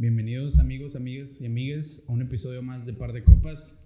[0.00, 3.80] Bienvenidos amigos, amigas y amigues a un episodio más de Par de Copas.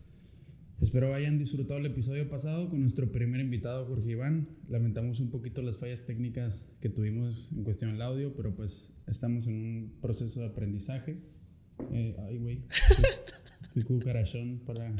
[0.78, 4.46] Espero hayan disfrutado el episodio pasado con nuestro primer invitado Jorge Iván.
[4.68, 9.46] Lamentamos un poquito las fallas técnicas que tuvimos en cuestión del audio, pero pues estamos
[9.46, 11.16] en un proceso de aprendizaje.
[11.90, 12.60] Eh, ay, güey.
[13.72, 14.94] Fui cucarachón para...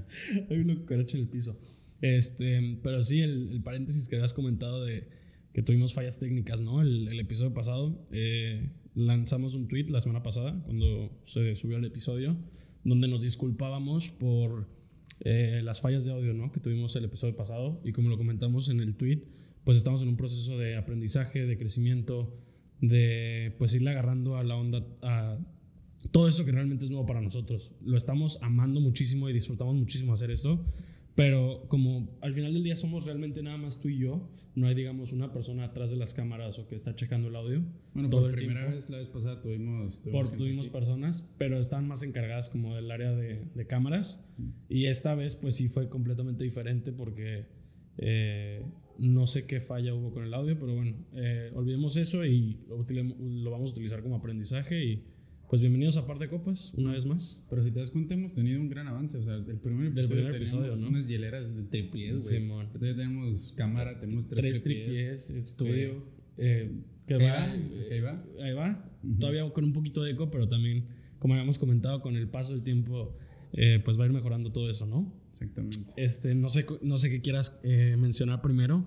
[0.49, 1.61] Hay una cucaracha en el piso.
[2.01, 5.09] Este, pero sí, el, el paréntesis que habías comentado de
[5.53, 6.81] que tuvimos fallas técnicas, ¿no?
[6.81, 11.85] El, el episodio pasado, eh, lanzamos un tweet la semana pasada, cuando se subió el
[11.85, 12.37] episodio,
[12.85, 14.69] donde nos disculpábamos por
[15.21, 16.51] eh, las fallas de audio, ¿no?
[16.53, 17.81] Que tuvimos el episodio pasado.
[17.85, 19.23] Y como lo comentamos en el tweet,
[19.65, 22.37] pues estamos en un proceso de aprendizaje, de crecimiento,
[22.81, 25.39] de pues irle agarrando a la onda, a
[26.11, 27.73] todo esto que realmente es nuevo para nosotros.
[27.85, 30.65] Lo estamos amando muchísimo y disfrutamos muchísimo hacer esto.
[31.15, 34.75] Pero como al final del día somos realmente nada más tú y yo, no hay,
[34.75, 37.63] digamos, una persona atrás de las cámaras o que está checando el audio.
[37.95, 38.77] Bueno, todo por el primera tiempo.
[38.77, 39.99] vez la vez pasada tuvimos...
[39.99, 40.73] Por, gente tuvimos aquí.
[40.73, 44.27] personas, pero están más encargadas como del área de, de cámaras.
[44.69, 47.47] Y esta vez, pues sí fue completamente diferente porque
[47.99, 48.65] eh,
[48.99, 52.85] no sé qué falla hubo con el audio, pero bueno, eh, olvidemos eso y lo,
[53.19, 54.85] lo vamos a utilizar como aprendizaje.
[54.85, 55.05] Y
[55.53, 57.45] pues bienvenidos a Par de Copas, una vez más.
[57.51, 59.19] Pero si te das cuenta, hemos tenido un gran avance.
[59.19, 60.89] O sea, el primer Del episodio, primer episodio, ¿no?
[60.89, 62.23] unas hieleras de tripiés, güey.
[62.23, 62.69] Simón.
[62.73, 64.87] Ya tenemos cámara, tenemos tres, Tres tripiés.
[64.97, 66.07] tripies, este, estudio.
[66.39, 66.73] eh,
[67.07, 68.25] que Ahí va, va, ahí va.
[68.41, 68.91] ahí va.
[69.21, 70.87] Todavía con un poquito de eco, pero también,
[71.19, 73.15] como habíamos comentado, con el paso del tiempo,
[73.53, 75.13] eh, pues va a ir mejorando todo eso, ¿no?
[75.33, 75.93] Exactamente.
[75.99, 78.87] Este, no sé, no sé qué quieras eh, mencionar primero,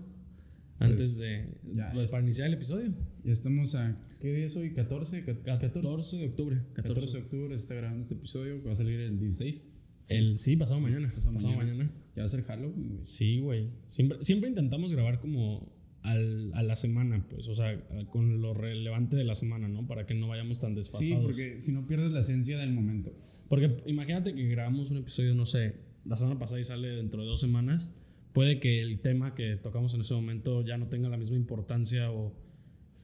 [0.80, 2.94] antes Pues, de, ya, pues, para iniciar el episodio.
[3.24, 3.98] Ya estamos a.
[4.20, 4.72] ¿Qué día es hoy?
[4.72, 5.24] ¿14?
[5.44, 6.62] Ca- 14 de octubre.
[6.74, 8.62] 14 de octubre se está grabando este episodio.
[8.62, 9.64] que Va a salir el 16.
[10.08, 11.08] El, sí, pasado mañana.
[11.08, 11.78] Pasado Pasado, mañana.
[11.86, 11.92] mañana.
[12.16, 13.04] Ya va a ser Halloween, güey.
[13.04, 13.70] Sí, güey.
[13.88, 15.72] Siempre, siempre intentamos grabar como
[16.04, 19.88] al, a la semana, pues, o sea, con lo relevante de la semana, ¿no?
[19.88, 21.08] Para que no vayamos tan desfasados.
[21.08, 23.12] Sí, porque si no pierdes la esencia del momento.
[23.50, 27.28] Porque imagínate que grabamos un episodio, no sé, la semana pasada y sale dentro de
[27.28, 27.90] dos semanas.
[28.36, 32.12] Puede que el tema que tocamos en ese momento ya no tenga la misma importancia
[32.12, 32.36] o,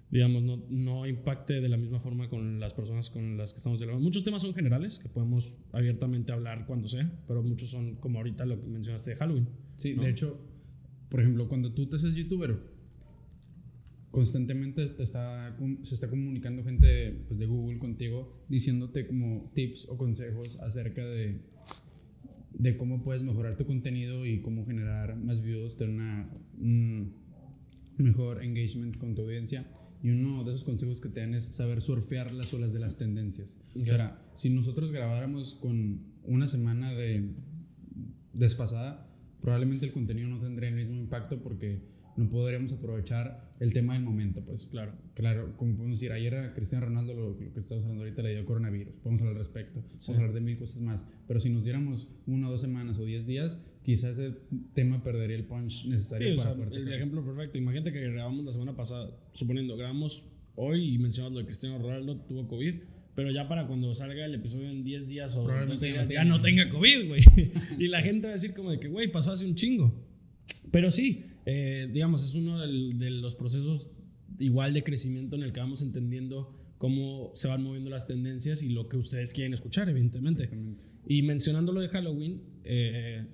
[0.09, 3.79] digamos, no, no impacte de la misma forma con las personas con las que estamos
[3.79, 4.03] dialogando.
[4.03, 8.45] Muchos temas son generales, que podemos abiertamente hablar cuando sea, pero muchos son como ahorita
[8.45, 9.47] lo que mencionaste de Halloween.
[9.77, 10.03] Sí, ¿no?
[10.03, 10.37] de hecho,
[11.07, 12.59] por ejemplo, cuando tú te haces youtuber,
[14.11, 19.97] constantemente te está, se está comunicando gente pues, de Google contigo diciéndote como tips o
[19.97, 21.39] consejos acerca de,
[22.53, 26.29] de cómo puedes mejorar tu contenido y cómo generar más views, tener una,
[26.59, 27.13] un
[27.97, 29.65] mejor engagement con tu audiencia.
[30.03, 32.97] Y uno de esos consejos que te dan es saber surfear las olas de las
[32.97, 33.59] tendencias.
[33.75, 37.29] O sea, si nosotros grabáramos con una semana de
[38.33, 39.07] desfasada,
[39.41, 41.83] probablemente el contenido no tendría el mismo impacto porque
[42.17, 44.65] no podríamos aprovechar el tema del momento, pues.
[44.65, 44.93] Claro.
[45.13, 48.33] Claro, como podemos decir, ayer a Cristiano Ronaldo, lo, lo que estamos hablando ahorita, le
[48.33, 48.93] dio coronavirus.
[48.95, 49.81] Podemos hablar al respecto.
[49.97, 50.07] Sí.
[50.07, 51.07] Podemos hablar de mil cosas más.
[51.27, 54.35] Pero si nos diéramos una o dos semanas o diez días, quizás ese
[54.73, 57.57] tema perdería el punch necesario Sí, o para sea, poder el ejemplo perfecto.
[57.57, 62.17] Imagínate que grabamos la semana pasada, suponiendo, grabamos hoy y mencionamos lo de Cristiano Ronaldo,
[62.21, 62.75] tuvo COVID,
[63.15, 66.07] pero ya para cuando salga el episodio en 10 días o Probablemente 12 ya no
[66.07, 67.23] días, ya no tenga COVID, güey.
[67.79, 69.93] y la gente va a decir como de que, güey, pasó hace un chingo.
[70.71, 73.89] Pero sí, eh, digamos, es uno del- de los procesos
[74.39, 78.69] igual de crecimiento en el que vamos entendiendo cómo se van moviendo las tendencias y
[78.69, 80.49] lo que ustedes quieren escuchar, evidentemente.
[81.07, 83.25] Y mencionando lo de Halloween, eh,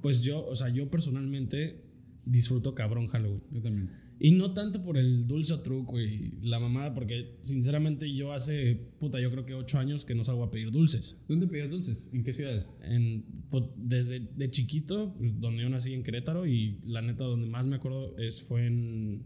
[0.00, 1.82] pues yo, o sea, yo personalmente
[2.24, 3.42] disfruto cabrón Halloween.
[3.50, 3.90] Yo también.
[4.18, 9.20] Y no tanto por el dulce truco y la mamada, porque sinceramente yo hace, puta,
[9.20, 11.16] yo creo que ocho años que no salgo a pedir dulces.
[11.28, 12.08] ¿Dónde pedías dulces?
[12.14, 12.78] ¿En qué ciudades?
[12.82, 17.46] En, pues, desde de chiquito, pues, donde yo nací en Querétaro y la neta donde
[17.46, 19.24] más me acuerdo es, fue en,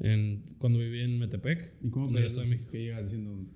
[0.00, 1.74] en cuando viví en Metepec.
[1.82, 2.68] ¿Y cómo pedías dulces?
[2.68, 3.46] ¿Qué llegas diciendo?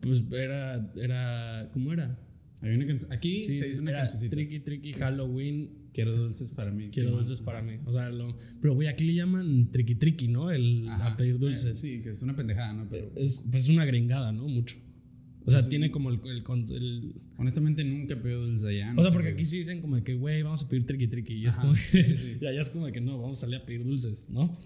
[0.00, 2.18] Pues era, era, ¿cómo era?
[2.62, 3.12] Hay una canción.
[3.12, 4.30] Aquí Sí, se sí, dice una cancioncita.
[4.30, 6.88] Tricky, tricky, Halloween, Quiero dulces para mí.
[6.90, 7.24] Quiero Simón.
[7.24, 7.74] dulces para mí.
[7.84, 10.50] O sea, lo, pero güey, aquí le llaman triqui triqui, ¿no?
[10.50, 11.08] El Ajá.
[11.12, 11.78] a pedir Eh, dulces.
[11.80, 12.88] sí, que es una pendejada, ¿no?
[12.88, 14.48] Pero Es pues una gringada, ¿no?
[14.48, 14.76] Mucho.
[15.44, 15.68] O sea, Sí.
[15.70, 16.42] tiene como el, el,
[16.76, 18.94] el- honestamente nunca he pedido dulces allá.
[18.96, 21.34] O sea, porque aquí sí dicen como de que, güey, vamos a pedir triqui triqui.
[21.34, 22.38] Y es como sí, sí.
[22.40, 24.56] y allá es como de que no, vamos a salir a pedir dulces, ¿no?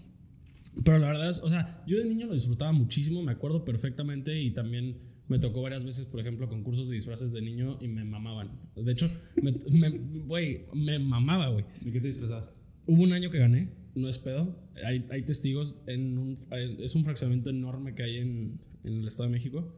[0.84, 4.40] Pero la verdad es, o sea, yo de niño lo disfrutaba muchísimo, me acuerdo perfectamente
[4.40, 8.04] y también me tocó varias veces, por ejemplo, concursos de disfraces de niño y me
[8.04, 8.50] mamaban.
[8.76, 9.10] De hecho,
[9.42, 9.90] me, me-
[10.20, 11.64] güey, me mamaba, güey.
[11.82, 12.52] ¿De qué te disfrazabas?
[12.86, 14.56] Hubo un año que gané, no es pedo.
[14.84, 16.38] Hay, hay testigos, en un,
[16.78, 19.74] es un fraccionamiento enorme que hay en, en el Estado de México.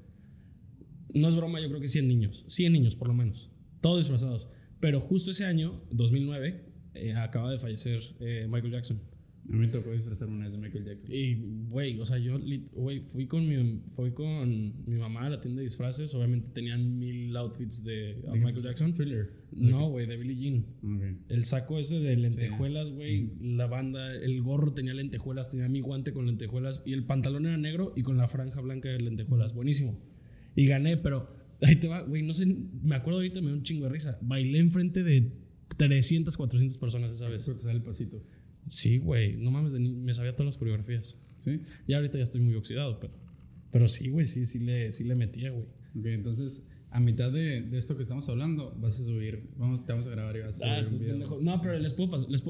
[1.14, 3.50] No es broma, yo creo que 100 niños, 100 niños por lo menos,
[3.80, 4.48] todos disfrazados.
[4.80, 6.64] Pero justo ese año, 2009,
[6.94, 9.00] eh, acaba de fallecer eh, Michael Jackson.
[9.48, 11.06] A mí me tocó disfrazar una vez de Michael Jackson.
[11.08, 11.34] Y,
[11.70, 12.38] güey, o sea, yo,
[12.72, 16.14] güey, fui con mi, fui con mi mamá a la tienda de disfraces.
[16.14, 18.92] Obviamente tenían mil outfits de, Michael Jackson.
[18.92, 19.30] Thriller.
[19.52, 21.22] No, güey, de Billie Jean.
[21.28, 23.32] El saco ese de lentejuelas, güey.
[23.40, 26.82] La banda, el gorro tenía lentejuelas, tenía mi guante con lentejuelas.
[26.84, 29.54] Y el pantalón era negro y con la franja blanca de lentejuelas.
[29.54, 29.98] Buenísimo.
[30.56, 33.62] Y gané, pero ahí te va, güey, no sé, me acuerdo ahorita, me dio un
[33.62, 34.18] chingo de risa.
[34.20, 35.32] Bailé enfrente de
[35.76, 37.44] 300, 400 personas esa vez.
[37.44, 38.22] Te sale el pasito.
[38.68, 39.36] Sí, güey.
[39.36, 41.16] No mames, me sabía todas las coreografías.
[41.38, 41.60] Sí.
[41.86, 43.12] Ya ahorita ya estoy muy oxidado, pero.
[43.70, 45.66] Pero sí, güey, sí, sí le, sí le metía, güey.
[45.94, 49.50] Ok, entonces, a mitad de, de, esto que estamos hablando, vas a subir.
[49.58, 51.40] Vamos, te vamos a grabar y vas a subir ah, un video.
[51.40, 52.30] No, pero les puedo pasar.
[52.30, 52.42] Les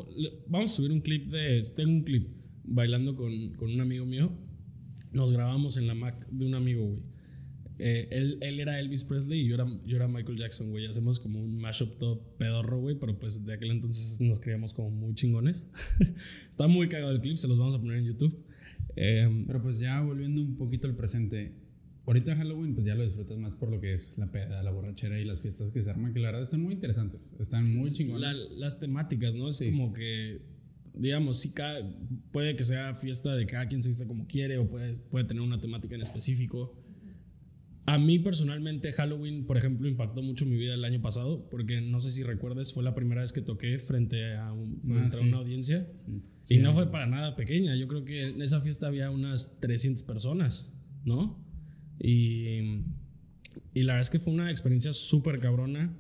[0.46, 1.62] vamos a subir un clip de.
[1.74, 2.28] Tengo un clip
[2.64, 4.30] bailando con, con un amigo mío.
[5.12, 7.02] Nos grabamos en la Mac de un amigo, güey.
[7.78, 10.86] Eh, él, él, era Elvis Presley y yo era, yo era Michael Jackson, güey.
[10.86, 14.90] Hacemos como un mashup todo pedorro, güey, pero pues de aquel entonces nos creíamos como
[14.90, 15.66] muy chingones.
[16.50, 18.44] Está muy cagado el clip, se los vamos a poner en YouTube.
[18.96, 21.52] Em, pero pues ya volviendo un poquito al presente,
[22.04, 25.20] ahorita Halloween pues ya lo disfrutas más por lo que es la peda, la borrachera
[25.20, 28.48] y las fiestas que se arman, que la verdad están muy interesantes, están muy chingones.
[28.56, 29.48] las temáticas, ¿no?
[29.48, 30.40] Es como que
[30.98, 31.54] digamos, sí
[32.32, 35.42] puede que sea fiesta de cada quien se vista como quiere o puede, puede tener
[35.42, 36.76] una temática en específico.
[37.88, 42.00] A mí personalmente Halloween, por ejemplo, impactó mucho mi vida el año pasado, porque no
[42.00, 45.88] sé si recuerdes, fue la primera vez que toqué frente a, ah, una audiencia
[46.50, 47.74] y no fue para nada pequeña.
[47.76, 50.70] Yo creo que en esa fiesta había unas 300 personas,
[51.06, 51.42] ¿no?
[51.98, 52.82] Y,
[53.72, 55.96] y la verdad es que fue una experiencia súper cabrona.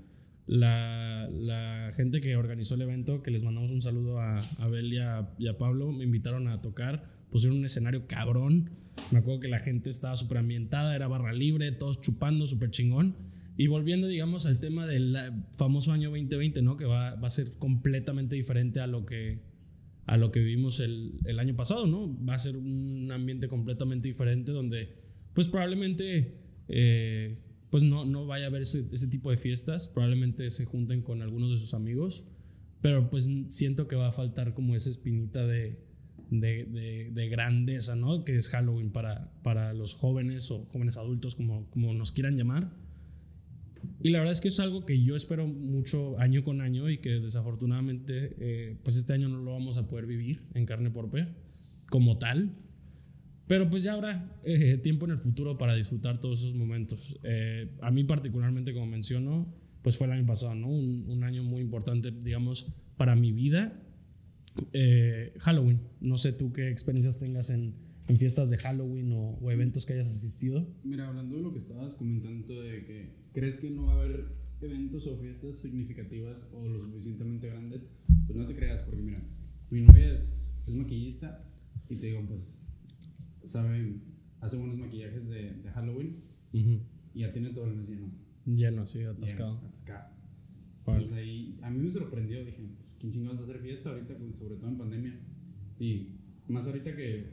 [0.48, 4.98] La, la, gente que organizó el evento, que les mandamos un saludo a Abel y
[4.98, 8.70] a, y a Pablo, me invitaron a tocar, pusieron un escenario cabrón
[9.10, 13.16] me acuerdo que la gente estaba súper ambientada, era barra libre, todos chupando, súper chingón.
[13.56, 15.16] Y volviendo, digamos, al tema del
[15.52, 16.76] famoso año 2020, ¿no?
[16.76, 19.40] Que va, va, a ser completamente diferente a lo que,
[20.06, 22.16] a lo que vivimos el, el, año pasado, ¿no?
[22.24, 24.94] Va a ser un ambiente completamente diferente donde,
[25.34, 26.34] pues probablemente,
[26.68, 27.38] eh,
[27.70, 29.88] pues no, no vaya a haber ese, ese tipo de fiestas.
[29.88, 32.24] Probablemente se junten con algunos de sus amigos.
[32.80, 35.88] Pero pues siento que va a faltar como esa espinita de
[36.30, 38.24] de, de, grandeza, ¿no?
[38.24, 42.70] Que es Halloween para, para los jóvenes o jóvenes adultos, como, como nos quieran llamar.
[44.02, 46.98] Y la verdad es que es algo que yo espero mucho año con año y
[46.98, 51.34] que desafortunadamente, eh, pues este año no lo vamos a poder vivir en carne propia
[51.88, 52.54] como tal.
[53.48, 57.18] Pero pues ya habrá eh, tiempo en el futuro para disfrutar todos esos momentos.
[57.22, 59.52] Eh, a mí particularmente, como menciono,
[59.82, 60.68] pues fue el año pasado, ¿no?
[60.68, 63.82] Un, año muy importante, digamos, para mi vida
[64.72, 65.80] eh, Halloween.
[66.00, 67.74] No sé tú qué experiencias tengas en,
[68.18, 70.66] fiestas de Halloween o, eventos que hayas asistido.
[70.84, 74.28] Mira, hablando de lo que estabas comentando de que crees que no va a haber
[74.60, 77.86] eventos o fiestas significativas o lo suficientemente grandes,
[78.26, 79.22] pues no te creas, porque mira,
[79.70, 81.44] mi novia es, es maquillista
[81.88, 82.67] y te digo, pues,
[83.48, 83.94] sabe,
[84.40, 86.22] hace buenos maquillajes de, Halloween
[86.52, 86.82] y
[87.14, 88.10] ya tiene todo el mes lleno.
[88.44, 89.58] Lleno, sí, atascado.
[89.66, 90.10] atascado.
[90.86, 92.62] Entonces ahí, a mí me sorprendió, dije,
[92.98, 95.18] ¿quién chingados va a hacer fiesta ahorita, sobre todo en pandemia?
[95.78, 96.14] Y
[96.48, 97.26] más ahorita que,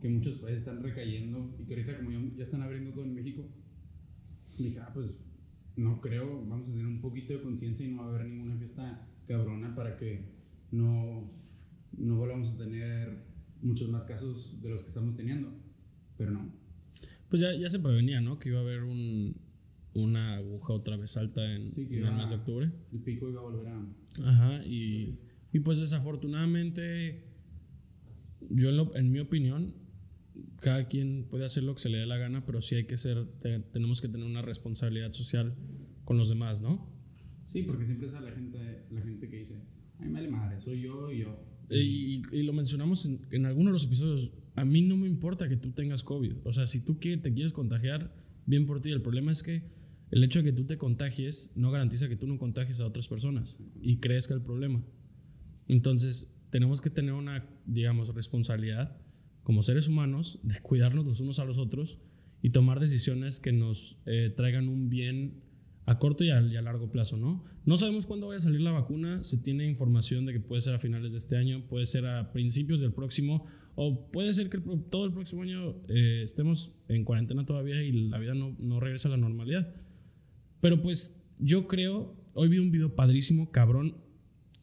[0.00, 3.46] que muchos países están recayendo y que ahorita como ya, están abriendo todo en México,
[4.56, 5.14] dije, ah, pues
[5.76, 8.56] no creo, vamos a tener un poquito de conciencia y no va a haber ninguna
[8.56, 10.24] fiesta cabrona para que
[10.70, 11.30] no,
[11.96, 13.33] no volvamos a tener
[13.64, 15.52] muchos más casos de los que estamos teniendo.
[16.16, 16.52] Pero no.
[17.28, 18.38] Pues ya, ya se prevenía, ¿no?
[18.38, 19.36] Que iba a haber un,
[19.94, 22.70] una aguja otra vez alta en, el mes de octubre.
[22.92, 23.86] El pico iba a volver a...
[24.24, 25.18] Ajá, y,
[25.52, 27.24] y pues desafortunadamente,
[28.50, 29.74] yo en, en, mi opinión,
[30.60, 32.98] cada quien puede hacer lo que se le dé la gana, pero sí hay que
[32.98, 33.26] ser,
[33.72, 35.54] tenemos que tener una responsabilidad social
[36.04, 36.88] con los demás, ¿no?
[37.46, 39.62] Sí, porque siempre es la gente, la gente que dice,
[39.98, 41.53] ay, me vale madre, soy yo y yo.
[41.70, 45.72] Y, lo mencionamos en, algunos de los episodios, a mí no me importa que tú
[45.72, 48.14] tengas COVID, o sea, si tú te quieres contagiar,
[48.46, 49.62] bien por ti, el problema es que
[50.10, 53.08] el hecho de que tú te contagies no garantiza que tú no contagies a otras
[53.08, 54.84] personas y crezca el problema.
[55.66, 58.96] Entonces, tenemos que tener una, digamos, responsabilidad
[59.42, 61.98] como seres humanos de cuidarnos los unos a los otros
[62.42, 65.43] y tomar decisiones que nos eh, traigan un bien
[65.86, 67.44] a corto y a, largo plazo, ¿no?
[67.64, 70.74] No sabemos cuándo vaya a salir la vacuna, se tiene información de que puede ser
[70.74, 74.58] a finales de este año, puede ser a principios del próximo, o puede ser que
[74.90, 79.08] todo el próximo año eh, estemos en cuarentena todavía y la vida no, no regresa
[79.08, 79.74] a la normalidad.
[80.60, 83.96] Pero pues yo creo, hoy vi un video padrísimo, cabrón,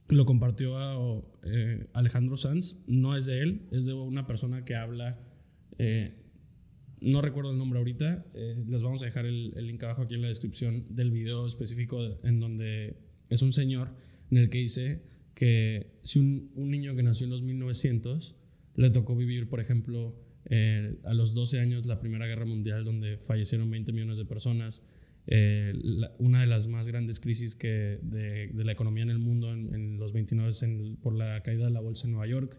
[0.08, 5.20] lo compartió eh, Alejandro Sanz, no es de él, es de una persona que habla,
[5.78, 6.21] eh,
[7.02, 10.22] no recuerdo el nombre ahorita, eh, les vamos a dejar el, link abajo aquí en
[10.22, 12.96] la descripción del video específico en donde
[13.30, 13.90] es un señor
[14.30, 15.02] en el que dice
[15.34, 18.36] que si un, niño que nació en los 1900
[18.76, 20.16] Le tocó vivir, por ejemplo,
[20.46, 24.84] eh, a los 12 años la Primera Guerra Mundial, donde fallecieron 20 millones de personas.
[25.28, 25.74] Eh,
[26.20, 30.00] una de las más grandes crisis que de, de la economía en el mundo en,
[30.00, 32.58] los 29 en, por la caída de la bolsa en Nueva York.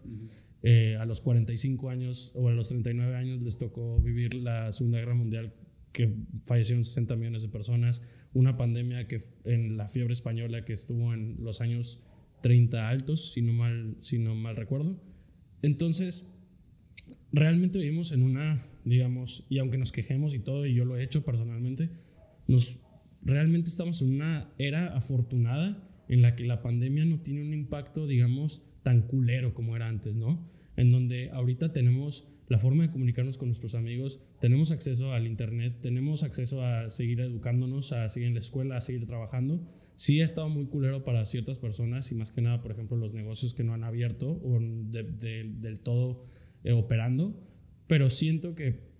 [0.65, 4.99] Eh, a los 45 años o a los 39 años les tocó vivir la Segunda
[4.99, 5.53] Guerra Mundial,
[5.91, 6.15] que
[6.45, 8.01] fallecieron 60 millones de personas.
[8.33, 11.99] Una pandemia que en la fiebre española que estuvo en los años
[12.41, 14.99] 30 altos, si no mal, si no mal recuerdo.
[15.61, 16.27] Entonces,
[17.33, 21.03] realmente vivimos en una, digamos, y aunque nos quejemos y todo, y yo lo he
[21.03, 21.89] hecho personalmente,
[22.47, 22.79] nos
[23.21, 28.07] realmente estamos en una era afortunada en la que la pandemia no tiene un impacto,
[28.07, 30.49] digamos, tan culero como era antes, ¿no?
[30.75, 35.77] En donde ahorita tenemos la forma de comunicarnos con nuestros amigos, tenemos acceso al internet,
[35.81, 39.61] tenemos acceso a seguir educándonos, a seguir en la escuela, a seguir trabajando.
[39.95, 43.13] Sí ha estado muy culero para ciertas personas y más que nada, por ejemplo, los
[43.13, 46.25] negocios que no han abierto o del todo
[46.63, 47.39] eh, operando,
[47.87, 48.91] pero siento que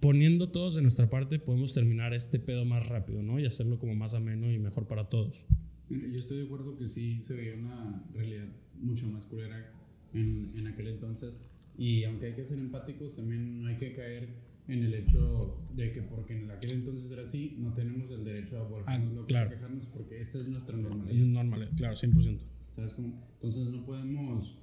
[0.00, 3.38] poniendo todos de nuestra parte podemos terminar este pedo más rápido, ¿no?
[3.38, 5.46] Y hacerlo como más ameno y mejor para todos.
[5.88, 8.48] Yo estoy de acuerdo que sí se veía una realidad
[8.80, 9.72] mucho más culera
[10.12, 11.40] en, en aquel entonces.
[11.76, 14.28] Y aunque hay que ser empáticos, también no hay que caer
[14.68, 18.58] en el hecho de que porque en aquel entonces era así, no tenemos el derecho
[18.58, 21.20] a volvernos ah, locos a quejarnos porque esta es nuestra normalidad.
[21.20, 22.38] Es normal, claro, 100%.
[22.74, 23.22] ¿Sabes cómo?
[23.34, 24.58] Entonces no podemos,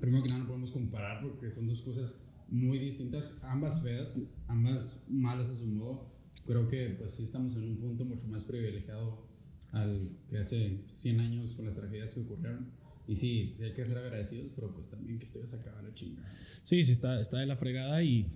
[0.00, 5.02] primero que nada no podemos comparar porque son dos cosas muy distintas, ambas feas, ambas
[5.08, 6.10] malas a su modo.
[6.44, 9.26] Creo que pues sí estamos en un punto mucho más privilegiado
[9.72, 12.68] al que hace 100 años con las tragedias que ocurrieron.
[13.06, 15.92] Y sí, sí hay que ser agradecidos, pero pues también que estoy a sacar la
[15.94, 16.26] chingada.
[16.62, 18.26] Sí, sí, está, está de la fregada y,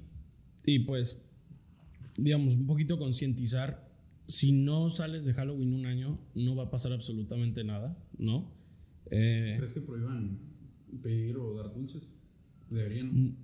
[0.66, 1.24] y pues,
[2.16, 3.88] digamos, un poquito concientizar.
[4.26, 8.52] Si no sales de Halloween un año, no va a pasar absolutamente nada, ¿no?
[9.10, 10.38] Eh, ¿Crees que prohíban
[11.02, 12.02] pedir o dar dulces?
[12.68, 13.06] Deberían.
[13.08, 13.36] Mm,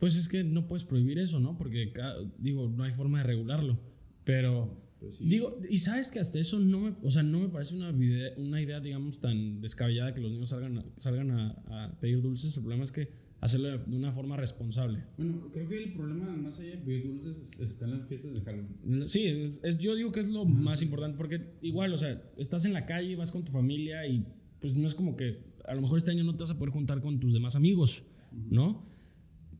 [0.00, 1.56] pues es que no puedes prohibir eso, ¿no?
[1.56, 1.92] Porque,
[2.38, 3.78] digo, no hay forma de regularlo.
[4.24, 7.74] Pero, pues digo, y sabes que hasta eso no me, o sea, no me parece
[7.74, 7.90] una,
[8.36, 12.54] una idea, digamos, tan descabellada que los niños salgan, a, salgan a, pedir dulces.
[12.56, 13.08] El problema es que
[13.40, 15.02] hacerlo de una forma responsable.
[15.16, 18.40] Bueno, creo que el problema, más allá de pedir dulces, está en las fiestas de
[18.42, 19.08] Halloween.
[19.08, 22.74] Sí, es, yo digo que es lo más importante, porque igual, o sea, estás en
[22.74, 24.26] la calle, vas con tu familia y
[24.60, 26.74] pues no es como que a lo mejor este año no te vas a poder
[26.74, 28.02] juntar con tus demás amigos,
[28.50, 28.90] ¿no?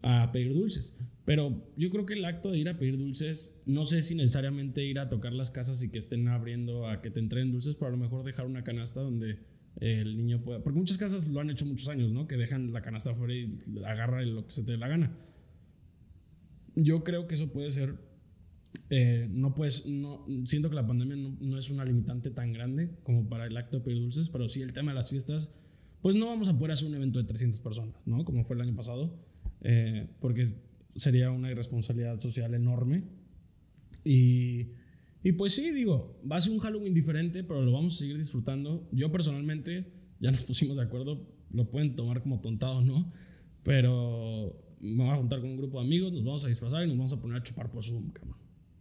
[0.02, 0.94] a pedir dulces.
[1.30, 4.84] Pero yo creo que el acto de ir a pedir dulces, no sé si necesariamente
[4.84, 7.86] ir a tocar las casas y que estén abriendo a que te entreguen dulces, pero
[7.86, 9.38] a lo mejor dejar una canasta donde
[9.76, 10.60] el niño pueda.
[10.60, 12.26] Porque muchas casas lo han hecho muchos años, ¿no?
[12.26, 13.48] Que dejan la canasta afuera y
[13.86, 15.16] agarra lo que se te dé la gana.
[16.74, 17.94] Yo creo que eso puede ser.
[18.88, 19.86] Eh, no puedes.
[19.86, 23.56] No, siento que la pandemia no, no es una limitante tan grande como para el
[23.56, 25.48] acto de pedir dulces, pero sí el tema de las fiestas.
[26.02, 28.24] Pues no vamos a poder hacer un evento de 300 personas, ¿no?
[28.24, 29.30] Como fue el año pasado
[29.62, 30.46] eh, porque
[31.00, 33.04] sería una irresponsabilidad social enorme.
[34.04, 34.72] Y,
[35.22, 38.18] y pues sí, digo, va a ser un Halloween diferente, pero lo vamos a seguir
[38.18, 38.86] disfrutando.
[38.92, 43.10] Yo personalmente, ya nos pusimos de acuerdo, lo pueden tomar como tontado, ¿no?
[43.62, 46.88] Pero me voy a juntar con un grupo de amigos, nos vamos a disfrazar y
[46.88, 48.36] nos vamos a poner a chupar por Zoom, cabrón.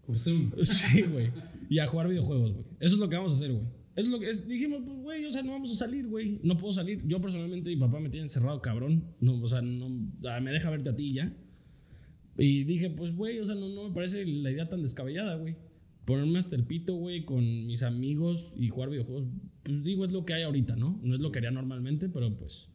[0.06, 0.52] ¿Por Zoom?
[0.64, 1.32] Sí, güey.
[1.70, 2.66] Y a jugar videojuegos, güey.
[2.82, 3.64] Eso es lo que vamos a hacer, güey.
[3.96, 6.40] Eso es lo que es, dijimos, pues, güey, o sea, no vamos a salir, güey.
[6.44, 7.02] No puedo salir.
[7.08, 9.16] Yo personalmente, mi papá me tiene encerrado, cabrón.
[9.22, 9.88] No, o sea, no,
[10.30, 11.34] ah, me deja verte a ti ya.
[12.40, 15.58] Y dije, pues, güey, o sea, no, no me parece la idea tan descabellada, güey.
[16.06, 19.28] Ponerme hasta el pito, güey, con mis amigos y jugar videojuegos.
[19.62, 21.00] Pues digo, es lo que hay ahorita, ¿no?
[21.04, 22.70] No es lo que haría normalmente, pero pues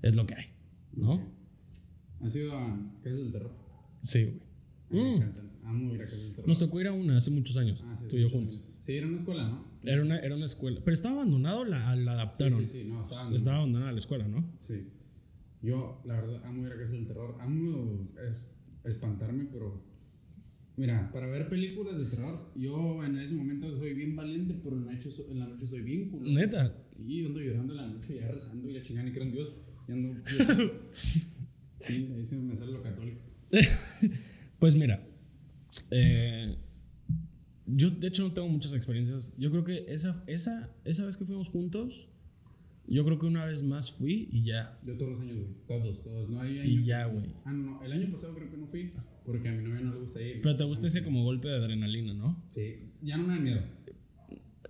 [0.00, 0.46] es lo que hay,
[0.94, 1.20] ¿no?
[2.20, 3.52] ¿Has ido a Casas del Terror?
[4.02, 4.40] Sí, güey.
[4.90, 5.32] Me mm.
[5.64, 6.48] Amo ir a Casas del Terror.
[6.48, 8.60] Nos tocó ir a una hace muchos años, ah, tú y yo juntos.
[8.78, 9.64] Sí, era una escuela, ¿no?
[9.84, 10.80] Era una, era una escuela.
[10.84, 12.58] Pero estaba abandonado, la, la adaptaron.
[12.60, 13.36] Sí, sí, sí, no, estaba abandonada.
[13.36, 14.44] Estaba abandonada la escuela, ¿no?
[14.58, 14.88] Sí.
[15.62, 17.36] Yo, la verdad, amo ir a casa del terror.
[17.40, 18.48] Amo es,
[18.84, 19.82] espantarme, pero.
[20.76, 24.86] Mira, para ver películas de terror, yo en ese momento soy bien valiente, pero en
[24.86, 26.30] la noche, en la noche soy bien culo.
[26.30, 26.74] ¿Neta?
[26.96, 29.32] Sí, yo ando llorando en la noche, ya rezando y la chingada y creo en
[29.32, 29.52] Dios.
[29.86, 30.14] Y ando.
[30.90, 31.28] sí,
[32.14, 33.20] ahí se me sale lo católico.
[34.58, 35.06] pues mira,
[35.90, 36.56] eh
[37.66, 39.34] yo, de hecho, no tengo muchas experiencias.
[39.38, 42.08] Yo creo que esa, esa, esa vez que fuimos juntos,
[42.94, 44.78] yo creo que una vez más fui y ya.
[44.84, 45.50] Yo todos los años, güey.
[45.66, 46.28] Todos, todos.
[46.28, 47.26] No hay y ya, güey.
[47.44, 48.92] Ah, no, el año pasado creo que no fui
[49.24, 50.40] porque a mi novia no le gusta ir.
[50.42, 52.42] Pero te gusta ese como golpe de adrenalina, ¿no?
[52.48, 52.90] Sí.
[53.02, 53.62] Ya no me da miedo.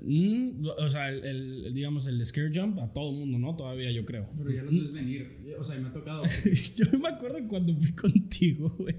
[0.05, 3.57] Mm, o sea, el, digamos, el scare jump a todo mundo, ¿no?
[3.57, 4.29] Todavía yo creo.
[4.37, 5.39] Pero ya lo ves venir.
[5.59, 6.23] O sea, me ha tocado.
[6.77, 8.97] yo me acuerdo cuando fui contigo, güey.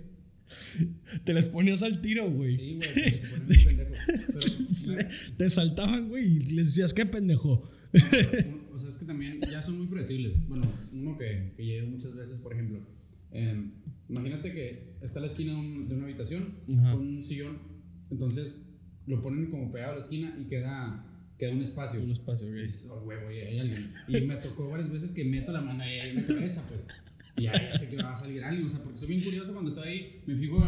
[1.24, 2.56] Te les ponías al tiro, güey.
[2.56, 4.86] Sí, güey, se ponían pendejos.
[5.38, 7.70] te saltaban, güey, y les decías, ¿qué pendejo?
[7.94, 8.46] o sea, es
[9.03, 10.33] que también ya son muy predecibles.
[10.48, 12.79] Bueno, uno que, que llevo muchas veces, por ejemplo.
[13.31, 13.72] em,
[14.10, 16.91] imagínate que está a la esquina de, un- de una habitación Ajá.
[16.93, 17.57] con un sillón.
[18.12, 18.57] Entonces
[19.07, 21.05] lo ponen como pegado a la esquina y queda,
[21.38, 22.01] queda un espacio.
[22.03, 22.63] Un espacio, Y güey.
[22.63, 23.91] dices, oh, huevo, y hay alguien.
[24.07, 26.81] Y me tocó varias veces que meto la mano ahí en la cabeza, pues.
[27.38, 28.65] Y ya sé que va a salir alguien.
[28.67, 30.22] O sea, porque soy bien curioso cuando estoy ahí.
[30.27, 30.60] Me fijo.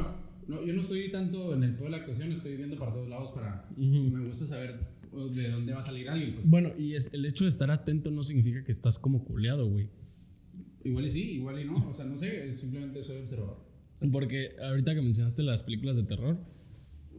[0.48, 3.08] No, yo no estoy tanto en el pedo de la actuación, estoy viendo para todos
[3.10, 3.68] lados para.
[3.78, 4.16] Ujú.
[4.18, 4.80] Me gusta saber
[5.16, 6.48] de dónde va a salir alguien, pues.
[6.50, 9.90] Bueno, y es- el hecho de estar atento no significa que estás como culeado, güey.
[10.84, 11.88] Igual y sí, igual y no.
[11.90, 13.64] O sea, no sé, simplemente soy observador.
[14.12, 16.38] Porque ahorita que mencionaste las películas de terror,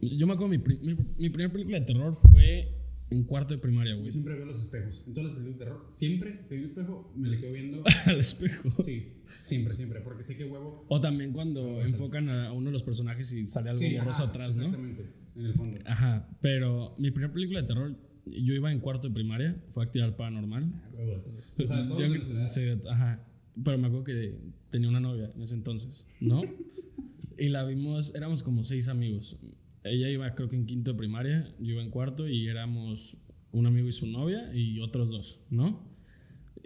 [0.01, 2.73] yo me acuerdo, mi, mi, mi primera película de terror fue
[3.09, 4.11] en cuarto de primaria, Yo güey.
[4.11, 5.03] siempre veo los espejos.
[5.07, 7.83] En todas las películas de terror, siempre que hay un espejo, me le quedo viendo.
[8.05, 8.69] Al espejo.
[8.83, 9.13] Sí,
[9.45, 10.01] siempre, siempre.
[10.01, 10.85] Porque sé que huevo.
[10.87, 14.29] O también cuando enfocan a uno de los personajes y sale algo Sí, borroso ajá,
[14.31, 14.65] atrás, ¿no?
[14.65, 15.05] Exactamente,
[15.37, 15.79] en el fondo.
[15.85, 20.15] Ajá, pero mi primera película de terror, yo iba en cuarto de primaria, fue Actividad
[20.15, 20.71] Paranormal.
[20.93, 21.55] Huevo, todos.
[21.63, 23.25] O sea, todos Yo- sí, ajá,
[23.63, 24.37] pero me acuerdo que
[24.69, 26.41] tenía una novia en ese entonces, ¿no?
[27.37, 29.37] y la vimos, éramos como seis amigos.
[29.83, 33.17] Ella iba creo que en quinto de primaria, yo iba en cuarto y éramos
[33.51, 35.87] un amigo y su novia y otros dos, ¿no?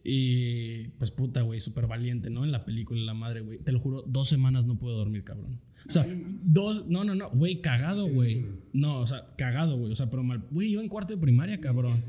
[0.04, 2.44] Y pues puta, güey, súper valiente, ¿no?
[2.44, 3.60] En la película, la madre, güey.
[3.60, 5.62] Te lo juro, dos semanas no puedo dormir, cabrón.
[5.88, 6.06] O sea,
[6.44, 8.46] dos, no, no, no, güey, cagado, güey.
[8.74, 9.92] No, o sea, cagado, güey.
[9.92, 10.46] O sea, pero mal.
[10.52, 12.00] Güey, iba en cuarto de primaria, cabrón.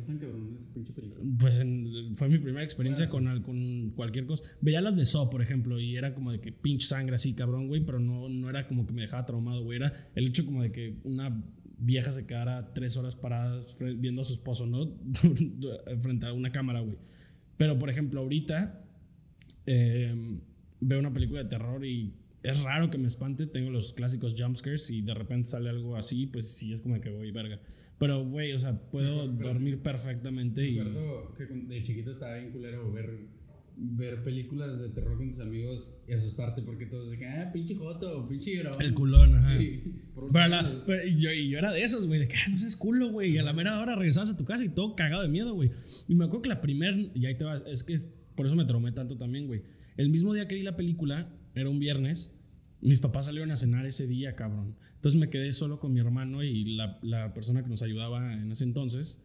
[1.39, 4.45] Pues en- fue mi primera experiencia con, con cualquier cosa.
[4.61, 7.69] Veía las de Saw, por ejemplo, y era como de que pinche sangre así, cabrón,
[7.69, 9.77] güey, pero no, no era como que me dejaba traumado, güey.
[9.77, 11.43] Era el hecho como de que una
[11.79, 13.61] vieja se quedara tres horas parada
[13.97, 14.93] viendo a su esposo, ¿no?
[16.01, 16.97] Frente a una cámara, güey.
[17.57, 18.85] Pero, por ejemplo, ahorita
[19.67, 20.15] eh,
[20.81, 23.47] veo una película de terror y es raro que me espante.
[23.47, 27.11] Tengo los clásicos jumpscares y de repente sale algo así, pues sí, es como que
[27.11, 27.61] voy, verga.
[27.99, 30.79] Pero, güey, o sea, puedo Pero- pero- dormir perfectamente y...
[30.81, 33.29] Recuerdo que de chiquito estaba bien culero ver,
[33.77, 38.27] ver películas de terror con tus amigos y asustarte porque todos decían, ah, pinche joto,
[38.29, 38.73] pinche llorón.
[38.83, 39.57] El culón, ajá.
[39.57, 39.85] Sí,
[40.15, 42.59] por Pero, la- pero yo, y yo era de esos, güey, de que ah, no
[42.59, 43.31] seas culo, güey.
[43.33, 45.71] Y a la mera hora regresabas a tu casa y todo cagado de miedo, güey.
[46.09, 48.57] Y me acuerdo que la primer, y ahí te va, es que es- por eso
[48.57, 49.63] me traumé tanto también, güey.
[49.97, 52.33] El mismo día que vi la película, era un viernes,
[52.81, 54.77] mis papás salieron a cenar ese día, cabrón.
[54.95, 58.51] Entonces me quedé solo con mi hermano y la, la persona que nos ayudaba en
[58.53, 59.21] ese entonces.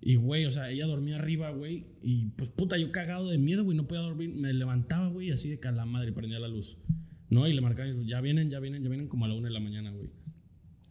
[0.00, 1.86] Y, güey, o sea, ella dormía arriba, güey.
[2.02, 4.30] Y, pues, puta, yo cagado de miedo, güey, no podía dormir.
[4.34, 6.78] Me levantaba, güey, así de que a la madre prendía la luz.
[7.28, 7.46] ¿No?
[7.46, 9.60] Y le marcaba, ya vienen, ya vienen, ya vienen como a la una de la
[9.60, 10.08] mañana, güey.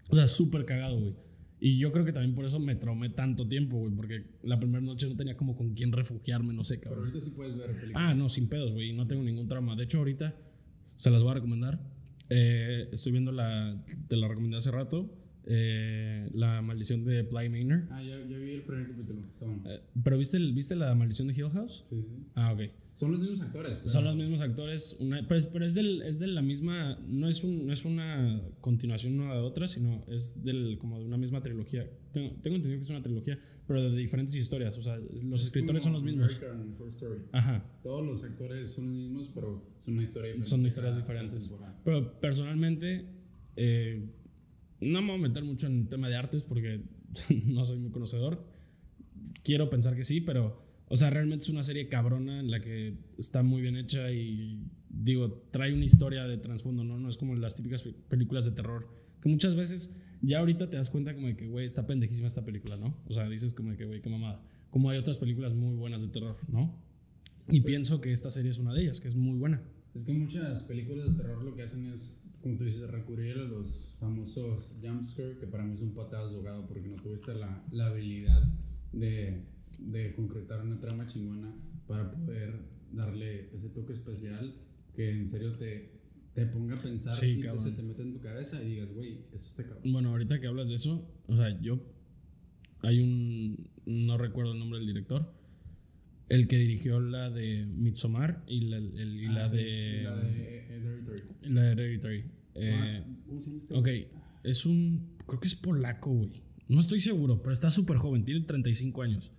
[0.10, 1.16] O sea, súper cagado, güey.
[1.60, 3.94] Y yo creo que también por eso me traumé tanto tiempo, güey.
[3.94, 7.08] Porque la primera noche no tenía como con quién refugiarme, no sé, Pero cabrón.
[7.08, 7.96] ahorita sí puedes ver películas.
[7.96, 8.94] Ah, no, sin pedos, güey.
[8.94, 9.76] No tengo ningún trauma.
[9.76, 10.36] De hecho, ahorita
[11.00, 11.80] se las voy a recomendar.
[12.30, 13.84] Eh, estoy viendo la.
[14.08, 15.16] Te la recomendé hace rato.
[15.52, 17.88] eh, la maldición de Bly Manor.
[17.90, 19.22] Ah, ya, ya vi el primer capítulo.
[19.66, 21.86] Eh, ¿Pero viste, el- viste la maldición de Hill House?
[21.90, 22.28] sí, sí.
[22.36, 22.70] Ah, ok.
[23.00, 23.78] Son los mismos actores.
[23.78, 27.00] pero- Son los mismos actores, una, pero, es, pero es, del, es de la misma,
[27.08, 31.06] no es, un, no es una continuación una de otra, sino es del, como de
[31.06, 31.90] una misma trilogía.
[32.12, 35.48] Tengo, tengo entendido que es una trilogía, pero de diferentes historias, o sea, los Es
[35.48, 36.36] escritores son los mismos.
[36.36, 37.20] American Horror Story.
[37.32, 40.50] Ajá, Todos los actores son los mismos, pero son una historia diferente.
[40.50, 41.54] son historias diferentes.
[41.86, 43.06] Pero personalmente,
[43.56, 44.10] eh,
[44.82, 46.82] no me voy a meter mucho en el tema de artes porque
[47.46, 48.46] no soy muy conocedor.
[49.44, 52.98] Quiero pensar que sí, pero, o sea, realmente es una serie cabrona en la que
[53.18, 57.00] está muy bien hecha y, digo, trae una historia de trasfondo, ¿no?
[57.00, 58.88] No es como las típicas pe- películas de terror,
[59.22, 62.44] que muchas veces ya ahorita te das cuenta como de que, güey, está pendejísima esta
[62.44, 62.98] película, ¿no?
[63.08, 64.42] O sea, dices como de que, güey, qué mamada.
[64.70, 66.76] Como hay otras películas muy buenas de terror, ¿no?
[67.50, 69.62] Y pienso que esta serie es una de ellas, que es muy buena.
[69.96, 73.44] Es que muchas películas de terror lo que hacen es, como tú dices, recurrir a
[73.44, 77.88] los famosos jumpscare, que para mí es un patadas ahogado porque no tuviste la, la
[77.88, 78.44] habilidad
[78.94, 79.46] de,
[79.82, 81.54] de concretar una trama chingona
[81.88, 82.60] para poder
[82.92, 84.56] darle ese toque especial
[84.96, 85.92] que en serio te,
[86.34, 87.76] te ponga a pensar Sí, y cabrón.
[87.76, 89.92] te mete en tu cabeza y digas, güey, esto está cabrón.
[89.92, 91.80] Bueno, ahorita que hablas de eso, o sea, yo.
[92.82, 93.70] Hay un.
[93.86, 95.34] No recuerdo el nombre del director.
[96.30, 100.04] El que dirigió la de Midsommar y la, el- y Ah, la, sí, de, y
[100.04, 101.24] la de Hereditary.
[101.44, 102.24] La de Hereditary.
[102.56, 103.74] Eh, ¿Cómo se llama este?
[103.74, 103.88] ok,
[104.44, 105.18] es un.
[105.26, 106.30] Creo que es polaco, güey.
[106.68, 109.32] No estoy seguro, pero está súper joven, tiene 35 años.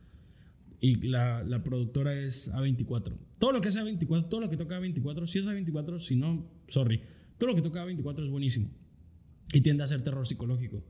[0.81, 3.15] Y la, la productora es A24.
[3.39, 6.47] Todo lo que sea A24, todo lo que toca A24, si es A24, si no,
[6.69, 7.01] sorry.
[7.39, 8.71] Todo lo que toca A24 es buenísimo.
[9.53, 10.85] Y tiende a ser terror psicológico.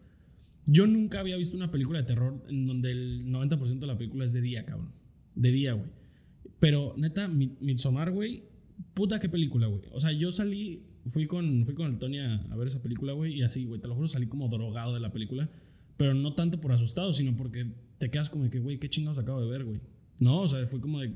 [0.66, 4.24] Yo nunca había visto una película de terror en donde el 90% de la película
[4.24, 4.92] es de día, cabrón.
[5.34, 5.88] De día, güey.
[6.58, 8.44] Pero neta, Mi- Midsommar, güey,
[8.94, 9.82] puta qué película, güey.
[9.92, 13.12] O sea, yo salí, fui con, fui con el Tony a, a ver esa película,
[13.14, 15.48] güey, y así, güey, te lo juro, salí como drogado de la película.
[15.96, 19.18] Pero no tanto por asustado, sino porque te quedas como de que, güey, qué chingados
[19.18, 19.80] acabo de ver, güey.
[20.18, 21.14] No, o sea, fue como de.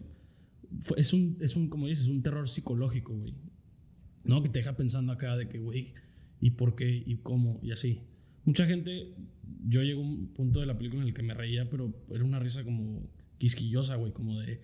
[0.83, 3.35] fue- es un, es un, como dices, un terror psicológico, güey.
[4.23, 4.43] ¿No?
[4.43, 5.95] Que te deja pensando acá de que, güey,
[6.41, 7.03] ¿y por qué?
[7.05, 7.59] ¿Y cómo?
[7.63, 8.03] Y así.
[8.45, 9.15] Mucha gente,
[9.67, 12.23] yo llego a un punto de la película en el que me reía, pero era
[12.25, 14.61] una risa como quisquillosa, güey, como de,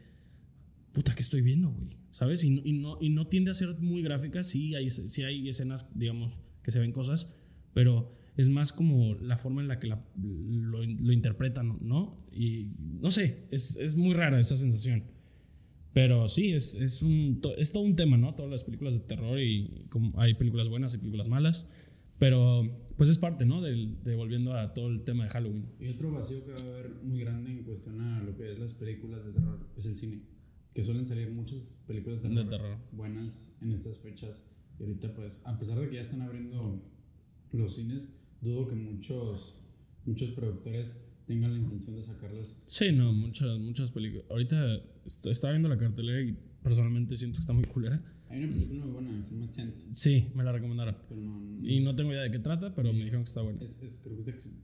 [0.92, 1.88] puta, ¿qué estoy viendo, güey?
[2.11, 2.44] ¿Sabes?
[2.44, 5.87] Y, y, no, y no tiende a ser muy gráfica, sí hay, sí hay escenas,
[5.94, 7.33] digamos, que se ven cosas,
[7.72, 12.25] pero es más como la forma en la que la- lo, lo interpretan, ¿no?
[12.33, 15.05] Y no sé, es, es muy rara esa sensación.
[15.93, 18.35] Pero sí, es, es, un, es todo un tema, ¿no?
[18.35, 21.69] Todas las películas de terror y como hay películas buenas y películas malas.
[22.19, 22.62] Pero
[22.97, 23.61] pues es parte, ¿no?
[23.61, 25.66] Del- de volviendo a todo el tema de Halloween.
[25.81, 28.59] Y otro vacío que va a haber muy grande en cuestión a lo que es
[28.59, 30.21] las películas de terror es el cine.
[30.75, 32.77] Que suelen salir muchas películas de terror, De terror.
[32.93, 34.47] buenas en estas fechas.
[34.79, 36.81] Y ahorita, pues, a pesar de que ya están abriendo
[37.53, 39.59] los cines, dudo que muchos,
[40.05, 42.62] muchos productores tengan la intención de sacarlas.
[42.66, 44.24] Sí, no, muchas, muchas películas.
[44.31, 44.76] Ahorita
[45.07, 48.03] est- estaba viendo la cartelera y personalmente siento que está muy culera.
[48.29, 50.96] Hay una película muy buena, se llama Tent, Sí, me la recomendaron.
[51.09, 51.40] pero no.
[51.40, 53.62] no- Y no tengo idea de qué trata, pero me dijeron que está buena.
[53.62, 54.55] es, es- creo que es de acción.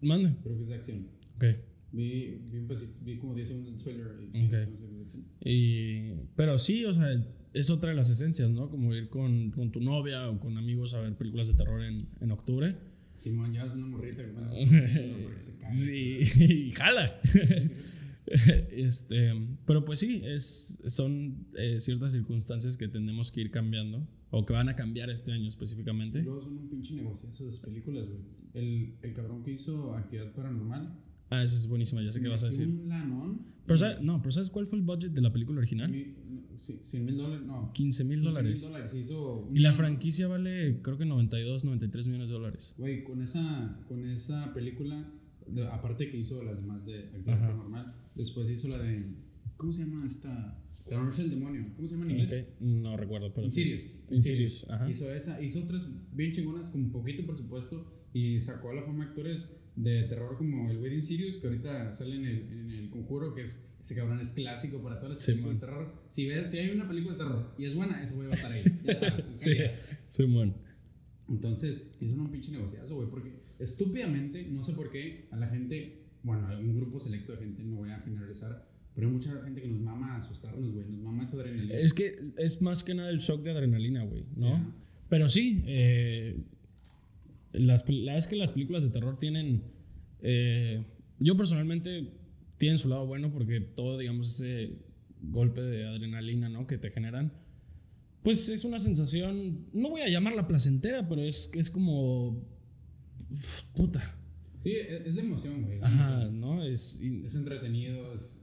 [0.00, 0.34] Mande.
[0.42, 1.08] Creo que es de acción.
[1.36, 1.44] Ok.
[1.92, 4.50] Vi, vi, un pedacito- vi como 10 segundos del trailer y sí, Ok.
[4.50, 5.24] se me hace que es de acción.
[5.44, 7.06] Y, pero sí, o sea,
[7.52, 8.68] es otra de las esencias, ¿no?
[8.68, 12.08] Como ir con, con tu novia o con amigos a ver películas de terror en,
[12.20, 12.76] en octubre.
[13.16, 15.76] Simón, llevas una morrita que se cae.
[15.76, 17.20] Sí, y jala.
[18.26, 19.32] este,
[19.66, 24.52] pero pues sí, es, son eh, ciertas circunstancias que tenemos que ir cambiando o que
[24.52, 26.22] van a cambiar este año Y específicamente.
[26.22, 28.20] luego son un pinche negocio esas películas, güey.
[28.54, 30.98] El, el cabrón que hizo Actividad Paranormal.
[31.30, 32.66] Ah, esa es buenísima, ya sé qué vas a decir.
[32.68, 33.42] Un lanón.
[33.66, 34.00] Pero, ¿sabes?
[34.02, 35.90] No, pero ¿sabes cuál fue el budget de la película original?
[35.90, 36.14] Mi-
[36.58, 37.70] sí, 100 mil dólares, no.
[37.72, 38.62] 15 mil 15 dólares.
[38.62, 38.94] dólares.
[38.94, 42.74] Hizo Y la franquicia vale, creo que 92, 93 millones de dólares.
[42.78, 45.10] Güey, con esa, con esa película,
[45.46, 47.40] de- aparte que hizo las demás de Actividad.
[47.40, 49.04] Paranormal, después hizo la de.
[49.56, 50.58] ¿Cómo se llama esta?
[50.90, 51.62] La noche del demonio.
[51.76, 52.46] ¿Cómo se llama en inglés?
[52.60, 53.46] No recuerdo, pero.
[53.46, 53.94] Insidious.
[54.10, 54.90] Insidious, ajá.
[54.90, 59.48] Hizo esa, hizo otras bien chingonas con poquito presupuesto y sacó a la fama actores
[59.76, 63.34] de terror como el güey de Insidious, que ahorita sale en el, en el Conjuro,
[63.34, 65.60] que es ese cabrón es clásico para todas las Sí, películas man.
[65.60, 66.02] de terror.
[66.08, 68.36] Si, ves, si hay una película de terror y es buena, ese güey va a
[68.36, 68.64] estar ahí.
[68.84, 69.56] Ya sabes, es Sí,
[70.08, 70.54] soy bueno.
[71.28, 76.02] Entonces, hizo un pinche negociazo, güey, porque estúpidamente, no sé por qué, a la gente,
[76.22, 79.60] bueno, a un grupo selecto de gente, no voy a generalizar, pero hay mucha gente
[79.62, 81.74] que nos mama asustarnos, güey, nos mama esa adrenalina.
[81.74, 84.72] Es que es más que nada el shock de adrenalina, güey, Sí, ¿no?
[85.08, 86.36] Pero sí, eh,
[87.52, 89.62] las, la verdad es que las películas de terror tienen.
[90.20, 90.84] eh,
[91.20, 92.10] yo personalmente
[92.58, 94.78] tienen su lado bueno porque todo, digamos, ese
[95.20, 96.66] golpe de adrenalina, ¿no?
[96.66, 97.32] Que te generan.
[98.22, 102.42] Pues es una sensación, no voy a llamarla placentera, pero es, es como.
[103.74, 104.16] Puta.
[104.58, 105.78] Sí, es, es la emoción, güey.
[105.82, 106.62] Ajá, ¿no?
[106.62, 108.40] Es, y, Es entretenido, es.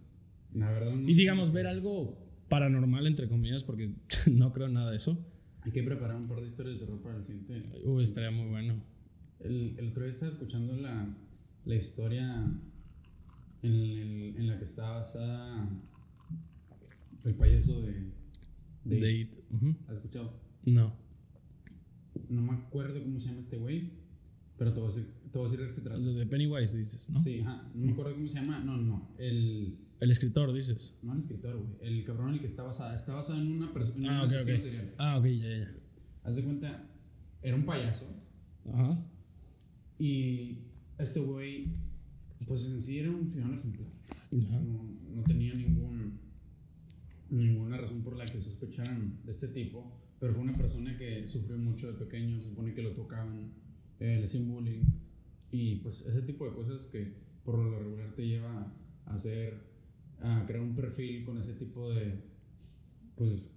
[0.53, 0.93] La verdad.
[0.93, 2.19] no y digamos, ver algo
[2.49, 3.95] paranormal, entre comillas, porque
[4.31, 5.25] no creo nada de eso.
[5.61, 7.63] Hay que preparar un par de historias de terror para el siguiente.
[7.85, 8.83] Uh, estaría muy bueno.
[9.39, 11.07] El, el otro día estaba escuchando la,
[11.65, 12.51] la historia
[13.63, 15.69] en, el- en la que está basada
[17.23, 18.11] el payaso de.
[18.85, 19.35] de De It.
[19.87, 20.39] ¿Has escuchado?
[20.65, 20.93] No.
[22.29, 23.91] No me acuerdo cómo se llama este güey,
[24.57, 26.01] pero te voy a decir, te voy a decir de qué se O trata.
[26.01, 27.23] sea, De Pennywise dices, ¿no?
[27.23, 27.69] Sí, ajá.
[27.73, 28.59] No me acuerdo cómo se llama.
[28.59, 29.09] No, no.
[29.17, 29.77] El.
[29.99, 30.95] El escritor dices.
[31.03, 31.69] No el escritor, güey.
[31.81, 32.95] El cabrón en el que está basada.
[32.95, 34.19] Está basada en una persona.
[34.19, 34.61] Ah, ok, asesino ok.
[34.63, 34.95] serial.
[34.97, 35.75] Ah, ok, ya, ya.
[36.23, 36.89] Haz de cuenta,
[37.43, 38.07] era un payaso.
[38.73, 38.99] Ajá.
[39.99, 40.57] Y
[40.97, 41.67] este güey,
[42.45, 43.89] pues en sí era un ciudadano ejemplar.
[44.31, 46.19] No, no tenía ningún,
[47.29, 49.91] ninguna razón por la que sospecharan de este tipo.
[50.19, 52.39] Pero fue una persona que sufrió mucho de pequeño.
[52.39, 53.51] Se supone que lo tocaban,
[53.99, 54.83] eh, le hacían bullying.
[55.51, 58.71] Y pues ese tipo de cosas que por lo regular te lleva
[59.05, 59.61] a hacer,
[60.19, 62.21] a crear un perfil con ese tipo de,
[63.15, 63.51] pues,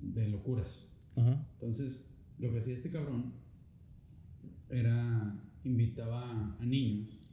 [0.00, 0.88] de locuras.
[1.16, 1.46] Ajá.
[1.54, 3.32] Entonces, lo que hacía este cabrón
[4.70, 7.27] era invitaba a niños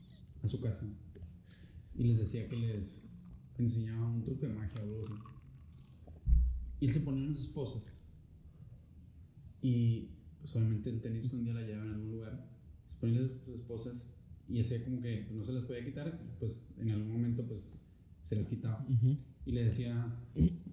[0.45, 0.85] a su casa
[1.95, 3.01] y les decía que les
[3.57, 5.13] enseñaba un truco de magia o algo así.
[6.79, 8.01] Y él se ponía unas esposas
[9.61, 12.47] y pues obviamente él tenía escondida la llave en algún lugar.
[12.87, 14.11] Se ponía las sus esposas
[14.47, 17.79] y hacía como que no se las podía quitar, y, pues en algún momento pues
[18.23, 18.85] se las quitaba.
[18.87, 19.17] Ujú.
[19.45, 20.15] Y le decía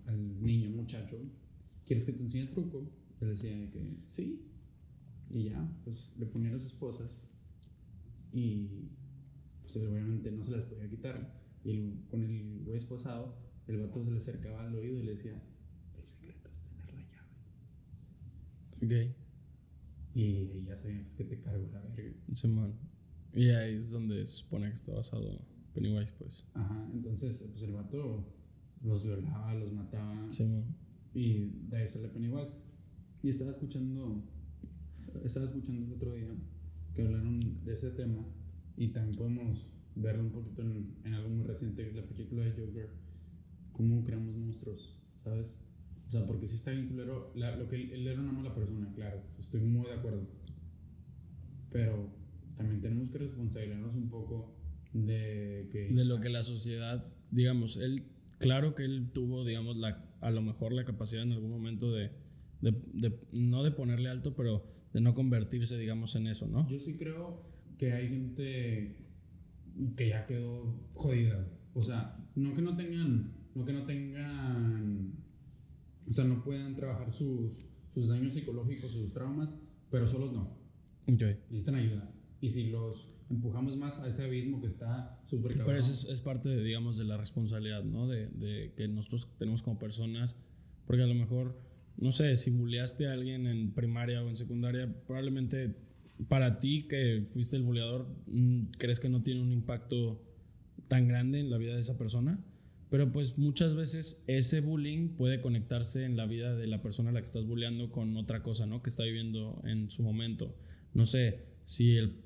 [0.06, 1.16] al niño, muchacho,
[1.86, 2.90] ¿quieres que te enseñe el truco?
[3.20, 4.42] Él decía de que sí.
[5.30, 7.10] Y ya, pues le ponía las esposas
[8.32, 8.90] y
[9.80, 11.40] obviamente no se las podía quitar.
[11.64, 13.36] Y el- con el güey esposado,
[13.68, 15.40] el vato se le acercaba al oído y le decía,
[15.98, 17.28] el secreto es tener la llave.
[19.10, 19.16] Ok.
[20.14, 22.12] Y ya sabías que te cargo la verga.
[22.34, 22.74] Simón.
[23.32, 25.40] Y ahí es donde se supone que está basado
[25.72, 26.44] Pennywise, pues.
[26.54, 28.26] Ajá, entonces pues el vato
[28.82, 30.30] los violaba, los mataba.
[30.30, 30.64] Sí, man.
[31.14, 32.58] Y de ahí sale Pennywise.
[33.22, 34.22] Y estaba escuchando,
[35.24, 36.28] estaba escuchando el otro día
[36.94, 38.22] que hablaron de ese tema
[38.76, 42.90] y también podemos verlo un poquito en, en algo muy reciente, la película de Joker,
[43.72, 45.58] cómo creamos monstruos, ¿sabes?
[46.08, 48.54] O sea, porque sí está bien culero, la- lo que él, él era una mala
[48.54, 50.26] persona, claro, estoy muy de acuerdo.
[51.70, 52.10] Pero
[52.56, 54.54] también tenemos que responsabilizarnos un poco
[54.92, 55.88] de que...
[55.88, 58.04] de lo que la sociedad, digamos, él,
[58.38, 62.10] claro que él tuvo, digamos, la, a lo mejor la capacidad en algún momento de,
[62.60, 66.68] de, de- no de ponerle alto, pero de no convertirse, digamos, en eso, ¿no?
[66.68, 67.42] Yo sí creo
[67.82, 68.96] que hay gente
[69.96, 71.48] que ya quedó jodida.
[71.74, 75.14] O sea, no que no tengan, no que no tengan,
[76.08, 79.58] o sea, no puedan trabajar sus, sus daños psicológicos, sus traumas,
[79.90, 80.42] pero solos no.
[81.12, 81.22] Ok.
[81.50, 82.14] Necesitan ayuda.
[82.40, 85.54] Y si los empujamos más a ese abismo que está súper.
[85.54, 88.06] Pero eso es, es parte, de, digamos, de la responsabilidad, ¿no?
[88.06, 90.36] De, de que nosotros tenemos como personas,
[90.86, 91.58] porque a lo mejor,
[91.96, 95.90] no sé, si bulleaste a alguien en primaria o en secundaria, probablemente
[96.28, 100.22] para ti que fuiste el buleador, mm, crees que no tiene un impacto
[100.88, 102.38] tan grande en la vida de esa persona.
[102.90, 107.12] Pero pues muchas veces ese bullying puede conectarse en la vida de la persona a
[107.12, 108.82] la que estás bulleando con otra cosa, ¿no?
[108.82, 110.54] Que está viviendo en su momento.
[110.92, 112.16] No sé, si el,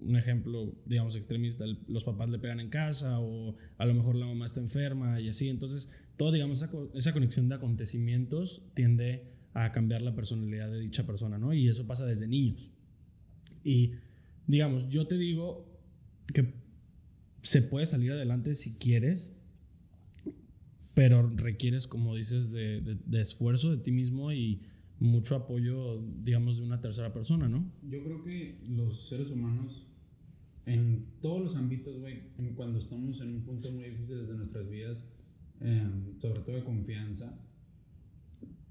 [0.00, 4.16] un ejemplo, digamos, extremista, el- los papás le pegan en casa o a lo mejor
[4.16, 5.48] la mamá está enferma y así.
[5.50, 11.06] Entonces, todo, digamos, esa, esa conexión de acontecimientos tiende a cambiar la personalidad de dicha
[11.06, 11.52] persona, ¿no?
[11.52, 12.70] Y eso pasa desde niños.
[13.66, 13.94] Y,
[14.46, 15.66] digamos, yo te digo
[16.32, 16.54] que
[17.42, 19.32] se puede salir adelante si quieres,
[20.94, 24.62] pero requieres, como dices, de, de- de esfuerzo de ti mismo y
[24.98, 27.70] mucho apoyo, digamos, de una tercera persona, ¿no?
[27.90, 29.86] Yo creo que los seres humanos,
[30.64, 32.22] en todos los ámbitos, güey,
[32.54, 35.04] cuando estamos en un punto muy difícil de nuestras vidas,
[35.60, 35.86] eh,
[36.20, 37.36] sobre todo de confianza,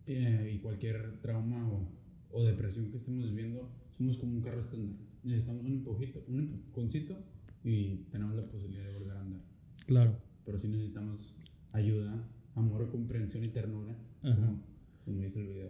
[0.07, 1.87] eh, y cualquier trauma o,
[2.31, 4.95] o depresión que estemos viviendo, somos como un carro estándar.
[5.23, 7.17] Necesitamos un empujito, un empujoncito
[7.63, 9.41] y tenemos la posibilidad de volver a andar.
[9.87, 10.17] Claro.
[10.45, 11.35] Pero sí necesitamos
[11.71, 14.61] ayuda, amor, comprensión y ternura, como,
[15.03, 15.69] como dice el video.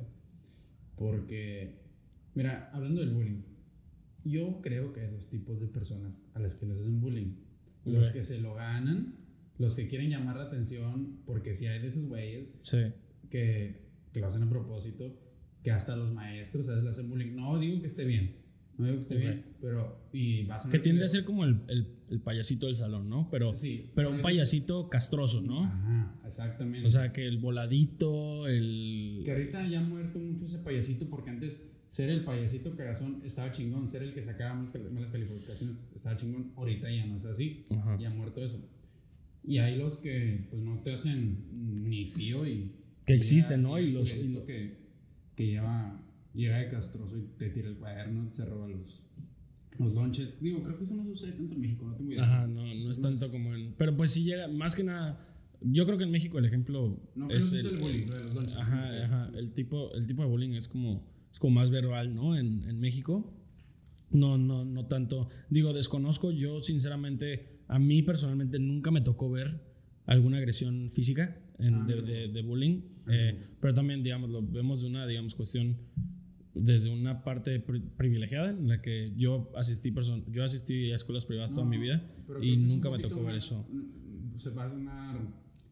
[0.95, 1.75] Porque,
[2.35, 3.41] mira, hablando del bullying,
[4.23, 7.33] yo creo que hay dos tipos de personas a las que les hacen bullying.
[7.85, 8.13] Los Ok.
[8.13, 9.15] que se lo ganan,
[9.59, 12.77] los que quieren llamar la atención, porque si hay de esos güeyes Sí.
[13.29, 15.15] que, que lo hacen a propósito,
[15.65, 17.36] que hasta los maestros a veces le hacen bullying.
[17.36, 18.36] No digo que esté bien,
[18.78, 19.97] no digo que esté bien, pero...
[20.13, 23.28] Y va a Que tiende a ser como el, el- el payasito del salón, ¿no?
[23.32, 25.63] Pero, Sí, pero un payasito castroso, ¿no?
[25.63, 26.86] Ajá, exactamente.
[26.88, 29.23] O sea, que el voladito, el...
[29.25, 33.51] Que ahorita ya ha muerto mucho ese payasito porque antes ser el payasito cagazón estaba
[33.51, 37.25] chingón, ser el que sacaba malas, cali- malas calificaciones estaba chingón, ahorita ya no es
[37.25, 37.97] así, Ajá.
[37.99, 38.63] ya ha muerto eso.
[39.43, 42.71] Y hay los que pues no te hacen ni tío y...
[43.08, 43.80] Que existen, ¿no?
[43.80, 44.13] y los-
[44.45, 44.85] que,
[45.36, 46.02] que lleva,
[46.34, 49.02] llega de castroso y te tira el cuaderno, se roba los,
[49.78, 50.39] los lonches.
[50.41, 52.24] Digo, creo que eso no sucede tanto en México, no tengo idea.
[52.24, 53.74] Ajá, no, no es tanto como en...
[53.78, 55.32] Pero pues sí llega, más que nada...
[55.62, 58.36] Yo creo que en México el ejemplo No, es el, el bullying, lo de los
[58.36, 58.58] lonches.
[58.58, 59.32] Ajá, ajá.
[59.36, 62.38] El tipo, el tipo de bullying es como, es como más verbal, ¿no?
[62.38, 63.34] En, en México.
[64.12, 65.30] No, no, no tanto.
[65.50, 66.32] Digo, desconozco.
[66.32, 69.74] Yo, sinceramente, a mí personalmente nunca me tocó ver
[70.06, 72.82] alguna agresión física en- Ah, de, de- de bullying.
[73.08, 75.78] Ah, eh, pero también, digamos, lo vemos de una, digamos, cuestión
[76.54, 79.94] desde una parte pri- privilegiada en la que yo asistí,
[80.32, 82.10] yo asistí a escuelas privadas toda No, mi vida
[82.41, 83.68] y nunca un me tocó ver eso.
[83.70, 85.20] mm, Se va a sonar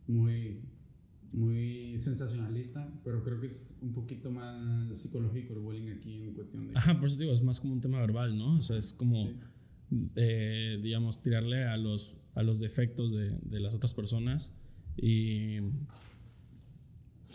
[0.08, 0.60] muy,
[1.32, 6.68] muy sensacionalista, pero creo que es un poquito más psicológico el bullying aquí en cuestión
[6.68, 6.78] de...
[6.78, 8.56] Ajá, por eso digo, es más como un tema verbal, ¿no?
[8.58, 9.36] O sea, es como, Sí.
[10.16, 14.54] Eh, digamos, tirarle a los, a los defectos de, de las otras personas
[14.98, 15.58] y,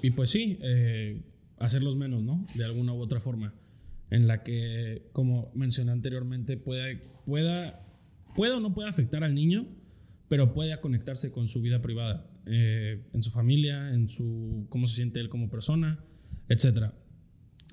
[0.03, 1.23] y pues sí, eh,
[1.59, 2.47] hacerlos menos, ¿no?
[2.55, 3.55] De alguna u otra forma,
[4.11, 6.87] en la que, como mencioné anteriormente, pueda,
[7.27, 7.87] pueda,
[8.35, 9.67] pueda o no pueda afectar al niño,
[10.29, 14.97] pero pueda conectarse con su vida privada, eh, en su familia, en su cómo se
[14.97, 16.05] siente él como persona,
[16.49, 16.95] etcétera.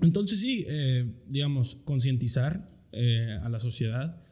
[0.02, 4.22] Entonces sí, eh, digamos, concientizar eh, a la sociedad,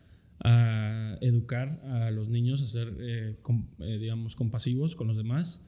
[0.45, 3.37] a educar a los niños a ser, eh,
[3.81, 5.67] eh, digamos, compasivos con los demás,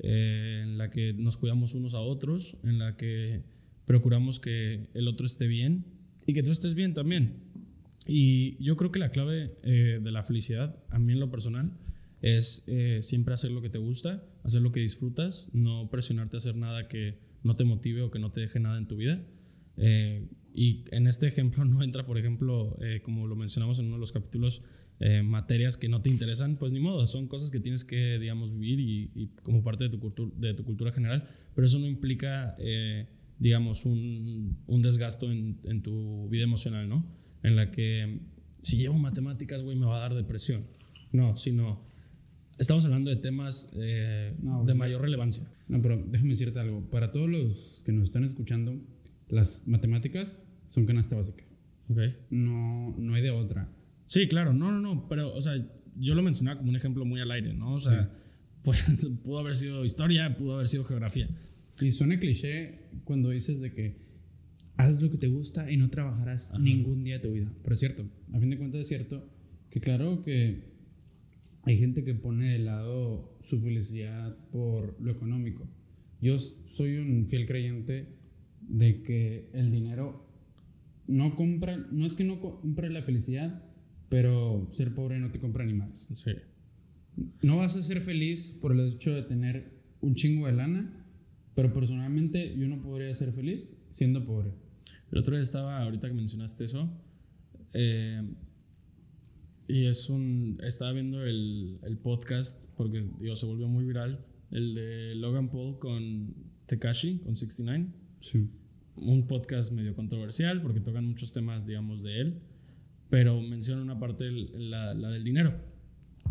[0.00, 3.42] eh, en la que nos cuidamos unos a otros, en la que
[3.86, 5.86] procuramos que el otro esté bien
[6.26, 7.36] y que tú estés bien también.
[8.06, 11.72] Y yo creo que la clave de la felicidad, a mí en lo personal,
[12.22, 12.64] es
[13.02, 16.88] siempre hacer lo que te gusta, hacer lo que disfrutas, no presionarte a hacer nada
[16.88, 19.22] que no te motive o que no te deje nada en tu vida.
[20.58, 24.00] Y en este ejemplo no entra, por ejemplo, eh, como lo mencionamos en uno de
[24.00, 24.62] los capítulos,
[24.98, 28.52] eh, materias que no te interesan, pues ni modo, son cosas que tienes que, digamos,
[28.52, 31.22] vivir y, como parte de tu, cultura de tu cultura general,
[31.54, 33.06] pero eso no implica, eh,
[33.38, 37.06] digamos, un, un desgasto en, en, tu vida emocional, ¿no?
[37.44, 38.18] En la que
[38.62, 40.64] si llevo matemáticas, güey, me va a dar depresión.
[41.12, 41.86] No, sino
[42.58, 45.48] estamos hablando de temas eh, de mayor relevancia.
[45.68, 46.90] No, pero déjame decirte algo.
[46.90, 48.76] Para todos los que nos están escuchando,
[49.28, 51.44] las matemáticas son canasta básica.
[51.88, 51.98] Ok.
[52.30, 53.68] No, no hay de otra.
[54.06, 55.54] Sí, claro, no, no, no, pero, o sea,
[55.96, 57.72] yo lo mencionaba como un ejemplo muy al aire, ¿no?
[57.72, 58.10] O sea,
[58.62, 58.82] pues,
[59.22, 61.28] pudo haber sido historia, pudo haber sido geografía.
[61.80, 64.08] Y suena cliché cuando dices de que
[64.76, 67.52] haz lo que te gusta y no trabajarás ningún día de tu vida.
[67.62, 69.28] Pero es cierto, a fin de cuentas es cierto
[69.70, 70.72] que claro que
[71.62, 75.68] hay gente que pone de lado su felicidad por lo económico.
[76.20, 78.16] Yo soy un fiel creyente
[78.60, 80.27] de que el dinero
[81.08, 83.64] no compra, no es que no compre la felicidad,
[84.08, 86.08] pero ser pobre no te compra ni más.
[86.14, 86.32] Sí.
[87.42, 91.04] No vas a ser feliz por el hecho de tener un chingo de lana,
[91.54, 94.52] pero personalmente yo no podría ser feliz siendo pobre.
[95.10, 96.88] El otro día estaba, ahorita que mencionaste eso,
[97.72, 98.22] eh,
[99.66, 100.58] y es un.
[100.62, 105.78] Estaba viendo el, el podcast, porque digo, se volvió muy viral, el de Logan Paul
[105.78, 106.34] con
[106.66, 107.86] Tekashi, con 69.
[108.20, 108.48] Sí.
[109.00, 112.42] Un podcast medio controversial, porque tocan muchos temas, digamos, de él
[113.10, 115.54] pero menciona una parte, la, del dinero,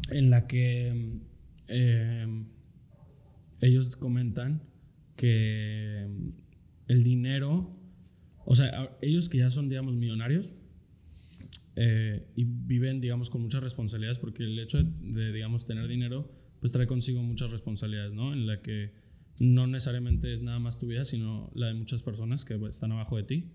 [0.10, 1.20] en la que
[1.68, 2.46] em,
[3.62, 4.62] ellos comentan
[5.16, 6.34] que em,
[6.88, 7.76] el dinero,
[8.46, 10.56] o sea, ellos que ya son, digamos, millonarios
[11.76, 16.72] eh, y viven, digamos, con muchas responsabilidades, porque el hecho de, digamos, tener dinero, pues
[16.72, 18.34] trae consigo muchas responsabilidades, ¿no?
[18.34, 18.92] En la que
[19.40, 23.18] no necesariamente es nada más tu vida, sino la de muchas personas que están abajo
[23.18, 23.52] de ti.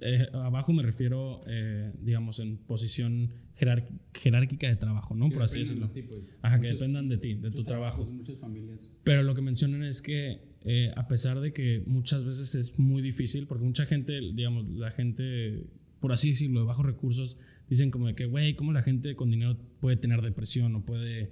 [0.00, 5.28] Eh, abajo me refiero, eh, digamos, en posición jerárquica de trabajo, ¿no?
[5.30, 5.90] Por así decirlo.
[5.92, 6.36] Pues.
[6.42, 8.06] Ajá, que dependan de ti, de tu trabajo.
[8.06, 8.90] Muchas familias.
[9.04, 13.02] Pero lo que mencionan es que, eh, a pesar de que muchas veces es muy
[13.02, 15.66] difícil, porque mucha gente, digamos, la gente,
[16.00, 19.30] por así decirlo, de bajos recursos, dicen como de que, güey, ¿cómo la gente con
[19.30, 21.30] dinero puede tener depresión o puede.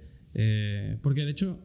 [1.01, 1.59] porque de hecho,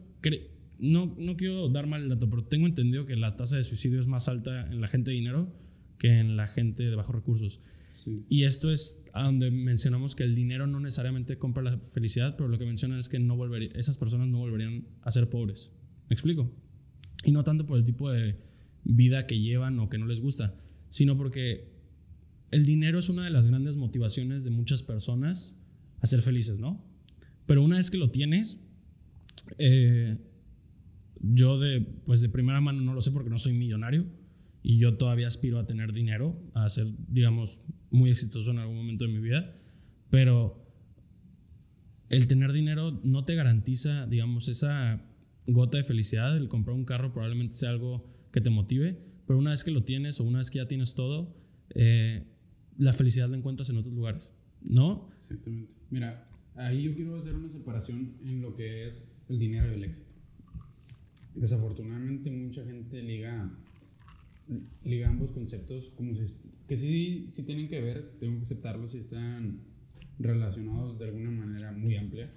[0.83, 4.01] no, no quiero dar mal el dato, pero tengo entendido que la tasa de suicidio
[4.01, 5.53] es más alta en la gente de dinero
[5.97, 7.61] que en la gente de bajos recursos.
[8.27, 12.49] Y esto es a donde mencionamos que el dinero no necesariamente compra la felicidad, pero
[12.49, 15.71] lo que mencionan es que no volvería, esas personas no volverían a ser pobres.
[16.09, 16.51] ¿Me explico?
[17.23, 18.35] Y no tanto por el tipo de
[18.83, 20.53] vida que llevan o que no les gusta,
[20.89, 21.71] sino porque
[22.51, 25.57] el dinero es una de las grandes motivaciones de muchas personas
[26.01, 26.83] a ser felices, ¿no?
[27.45, 28.59] Pero una vez que lo tienes,
[29.57, 30.17] eh,
[31.23, 34.05] yo de, pues de primera mano no lo sé porque no soy millonario,
[34.61, 39.05] y yo todavía aspiro a tener dinero, a ser, digamos, muy exitoso en algún momento
[39.05, 39.55] de mi vida,
[40.09, 40.65] pero
[42.09, 45.05] el tener dinero no te garantiza, digamos, esa
[45.47, 49.51] gota de felicidad, el comprar un carro probablemente sea algo que te motive, pero una
[49.51, 51.35] vez que lo tienes o una vez que ya tienes todo,
[51.75, 52.23] eh,
[52.77, 55.09] la felicidad la encuentras en otros lugares, ¿no?
[55.19, 55.75] Exactamente.
[55.89, 59.83] Mira, ahí yo quiero hacer una separación en lo que es el dinero y el
[59.83, 60.12] éxito.
[61.35, 63.51] Desafortunadamente mucha gente liga
[64.83, 66.25] liga ambos conceptos como si,
[66.67, 69.61] que sí, sí tienen que ver, tengo que aceptarlos si están
[70.19, 72.33] relacionados de alguna manera muy amplia.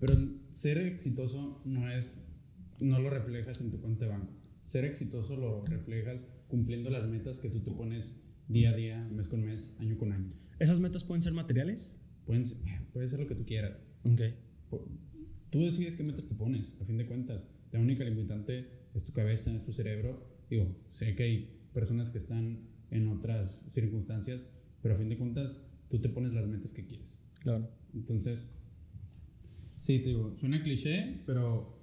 [0.00, 0.14] Pero
[0.50, 2.20] ser exitoso no es,
[2.80, 4.32] no lo reflejas en tu cuenta de banco.
[4.64, 9.28] Ser exitoso lo reflejas cumpliendo las metas que tú te pones día a día, mes
[9.28, 10.30] con mes, año con año.
[10.58, 12.00] ¿Esas metas pueden ser materiales?
[12.26, 12.58] Pueden ser,
[12.92, 13.78] puede ser lo que tú quieras.
[14.04, 14.20] Ok.
[15.52, 17.48] Tú decides qué metas te pones, a fin de cuentas.
[17.70, 22.18] La única limitante es tu cabeza, es tu cerebro Digo, sé que hay personas que
[22.18, 22.58] están
[22.90, 27.18] en otras circunstancias, pero a fin de cuentas tú te pones las metas que quieres.
[27.40, 27.70] Claro.
[27.94, 28.50] Entonces,
[29.80, 31.74] sí, te digo, suena cliché, pero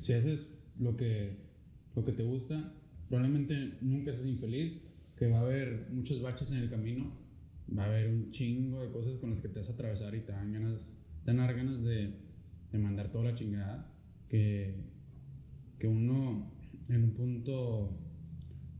[0.00, 1.36] si haces lo que,
[1.94, 2.74] lo que te gusta,
[3.08, 4.82] probablemente nunca seas infeliz,
[5.16, 7.16] que va a haber muchos baches en el camino,
[7.72, 10.22] va a haber un chingo de cosas con las que te vas a atravesar y
[10.22, 12.14] te dan ganas, te dan ganas de,
[12.76, 13.90] de mandar toda la chingada,
[14.28, 14.74] que,
[15.78, 16.52] que uno
[16.88, 17.98] en un punto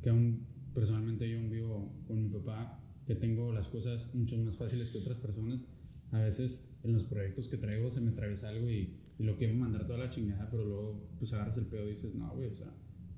[0.03, 4.91] que aún personalmente yo vivo con mi papá, que tengo las cosas mucho más fáciles
[4.91, 5.67] que otras personas.
[6.13, 9.87] A veces en los proyectos que traigo se me atraviesa algo y, lo quiero mandar
[9.87, 12.71] toda la chingada, pero luego pues agarras el pedo y dices, no, güey, o sea,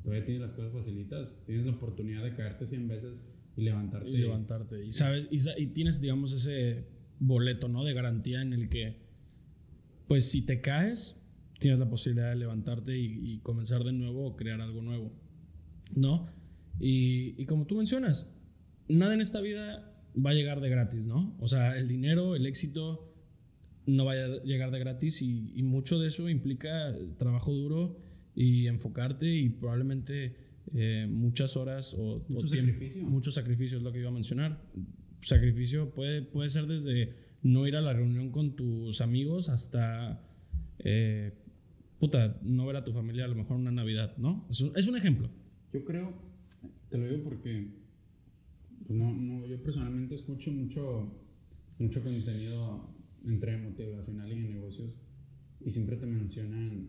[0.05, 3.25] todavía tienes las cosas facilitas, tienes la oportunidad de caerte 100 veces
[3.57, 4.09] y levantarte.
[4.09, 4.87] Y levantarte.
[4.87, 6.87] Y, sabes, y, y tienes, digamos, ese
[7.19, 7.83] boleto, ¿no?
[7.83, 9.08] De garantía en el que,
[10.09, 11.21] pues si te caes,
[11.61, 15.13] tienes la posibilidad de levantarte y, comenzar de nuevo o crear algo nuevo,
[15.95, 16.27] ¿no?
[16.81, 18.35] Y, como tú mencionas,
[18.89, 21.37] nada en esta vida va a llegar de gratis, ¿no?
[21.39, 23.15] O sea, el dinero, el éxito
[23.87, 27.99] no va a llegar de gratis y, y mucho de eso implica trabajo duro
[28.35, 30.37] y enfocarte y probablemente
[30.75, 33.03] eh, muchas horas o, Mucho o tiempo- sacrificio.
[33.05, 34.63] Mucho sacrificio es lo que iba a mencionar.
[35.23, 40.21] Sacrificio puede, puede ser desde no ir a la reunión con tus amigos hasta,
[40.79, 41.33] eh,
[41.99, 44.47] puta, no ver a tu familia a lo mejor una Navidad, ¿no?
[44.51, 45.31] Es un, es un ejemplo.
[45.73, 46.15] Yo creo,
[46.89, 47.69] te lo digo porque
[48.87, 51.13] pues no, no, yo personalmente escucho mucho,
[51.79, 52.89] mucho contenido
[53.25, 54.97] entre motivacional y negocios
[55.61, 56.89] y siempre te mencionan,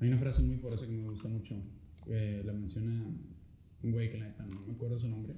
[0.00, 1.56] hay una frase muy poderosa que me gusta mucho,
[2.06, 3.04] eh, la menciona
[3.82, 5.34] un güey que la neta no me acuerdo su nombre,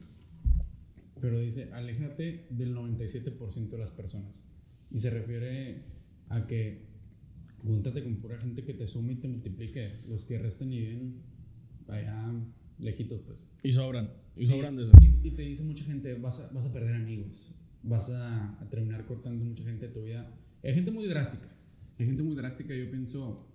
[1.21, 4.45] pero dice, aléjate del 97% de las personas
[4.91, 5.83] y se refiere
[6.29, 6.87] a que
[7.63, 11.23] júntate con pura gente que te sume y te multiplique, los que resten y viven
[11.89, 12.33] allá
[12.79, 13.39] lejitos, pues.
[13.63, 14.11] Y sobran.
[14.37, 14.93] Y Sí, sobran de eso.
[15.01, 18.69] y, y te dice mucha gente, vas a, vas a perder amigos, vas a, a
[18.69, 20.31] terminar cortando mucha gente de tu vida.
[20.63, 21.49] Hay gente muy drástica,
[21.99, 22.75] hay gente muy drástica.
[22.75, 23.49] Yo pienso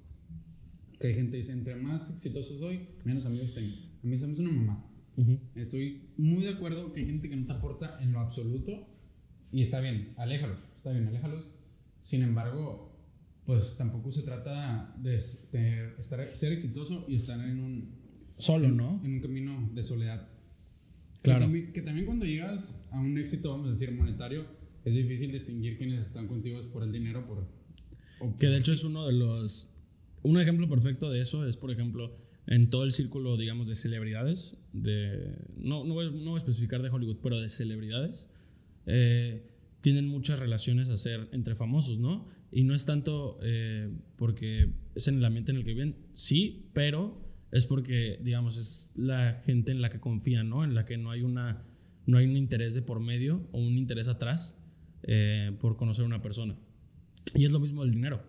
[0.99, 3.75] que hay gente que dice, entre más exitoso soy, menos amigos tengo.
[4.03, 4.90] A mí se me hace una mamá.
[5.17, 5.39] Ujú.
[5.55, 8.87] Estoy muy de acuerdo que hay gente que no te aporta en lo absoluto
[9.51, 11.45] y está bien, aléjalos, está bien, aléjalos.
[12.01, 12.91] Sin embargo,
[13.45, 15.11] pues tampoco se trata de,
[15.51, 18.01] de estar, ser exitoso y estar en un,
[18.37, 19.01] Solo, ¿no?
[19.03, 20.29] en un camino de soledad.
[21.21, 21.39] Claro.
[21.39, 24.45] Que también, que también cuando llegas a un éxito, vamos a decir, monetario,
[24.83, 27.47] es difícil distinguir quiénes están contigo es por el dinero por,
[28.19, 29.75] o Que de hecho es uno de los...
[30.23, 34.57] Un ejemplo perfecto de eso es, por ejemplo, en todo el círculo, digamos, de celebridades,
[34.73, 38.27] de, no, no, voy, no voy a especificar de Hollywood, pero de celebridades,
[38.85, 39.47] eh,
[39.81, 42.27] tienen muchas relaciones a hacer entre famosos, ¿no?
[42.51, 46.69] Y no es tanto eh, porque es en el ambiente en el que viven, sí,
[46.73, 50.63] pero es porque, digamos, es la gente en la que confían, ¿no?
[50.63, 51.65] En la que no hay, una,
[52.05, 54.57] no hay un interés de por medio o un interés atrás
[55.03, 56.57] eh, por conocer a una persona.
[57.33, 58.23] Y es lo mismo el dinero,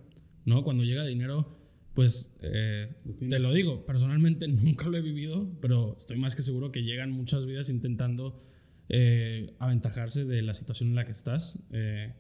[0.45, 0.65] ¿no?
[0.65, 1.62] Cuando llega dinero,
[1.95, 6.73] pues eh, te lo digo, personalmente nunca lo he vivido, pero estoy más que seguro
[6.73, 8.41] que llegan muchas vidas intentando
[8.89, 11.59] eh, aventajarse de la situación en la que estás.
[11.71, 12.15] eh,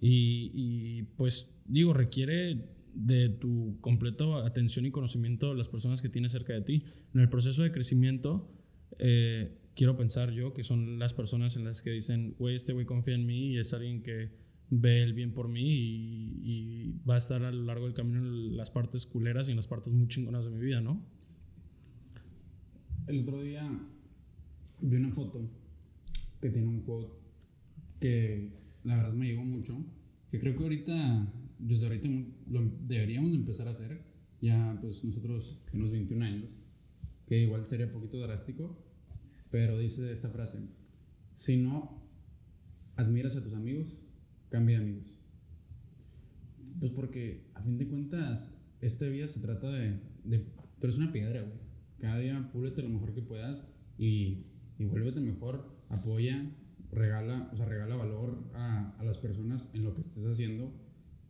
[0.00, 6.08] y, y, pues digo, requiere de tu completo atención y conocimiento de las personas que
[6.08, 6.84] tienes cerca de ti.
[7.14, 8.50] En el proceso de crecimiento,
[9.74, 13.14] quiero pensar yo que son las personas en las que dicen, güey, este güey confía
[13.14, 14.30] en mí y es alguien que
[14.70, 18.18] ve el bien por mí y, y va a estar a lo largo del camino
[18.18, 21.00] en las partes culeras y en las partes muy chingonas de mi vida, ¿no?
[23.06, 23.66] El otro día
[24.80, 25.50] vi una foto
[26.40, 27.12] que tiene un quote
[28.00, 28.50] que
[28.84, 29.84] la verdad me llegó mucho.
[30.30, 32.08] Que creo que ahorita, desde ahorita
[32.50, 34.02] lo deberíamos de empezar a hacer.
[34.40, 36.50] Ya, pues nosotros, en unos 21 años,
[37.26, 38.76] que igual sería un poquito drástico,
[39.50, 40.68] pero dice esta frase:
[41.34, 42.02] Si no
[42.96, 43.96] admiras a tus amigos,
[44.54, 45.18] cambia de amigos.
[46.78, 49.98] Pues porque a fin de cuentas, esta vida se trata de.
[50.22, 50.46] de
[50.80, 51.58] pero es una piedra, güey.
[51.98, 53.66] Cada día púlete lo mejor que puedas
[53.98, 54.46] y,
[54.78, 55.74] y vuélvete mejor.
[55.88, 56.52] Apoya,
[56.92, 60.72] regala, o sea, regala valor a, a las personas en lo que estés haciendo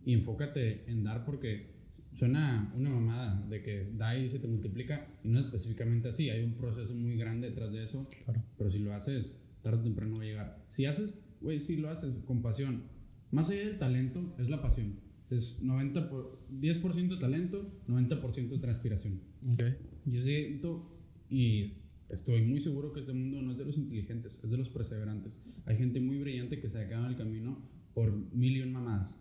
[0.05, 1.73] y enfócate en dar porque
[2.13, 6.29] suena una mamada de que da y se te multiplica y no es específicamente así.
[6.29, 8.07] Hay un proceso muy grande detrás de eso.
[8.25, 8.43] Claro.
[8.59, 10.65] Pero si lo haces, tarde o temprano va a llegar.
[10.69, 12.94] Si haces, güey, si lo haces con pasión,
[13.35, 14.95] más allá del talento, es la pasión.
[15.31, 19.21] Es 90 por, 10% talento, 90% de transpiración.
[19.53, 19.77] Okay.
[20.07, 20.91] Yo siento
[21.29, 21.73] y
[22.09, 25.41] estoy muy seguro que este mundo no es de los inteligentes, es de los perseverantes.
[25.67, 27.59] Hay gente muy brillante que se acaba el camino
[27.95, 29.19] por mil y un mamadas.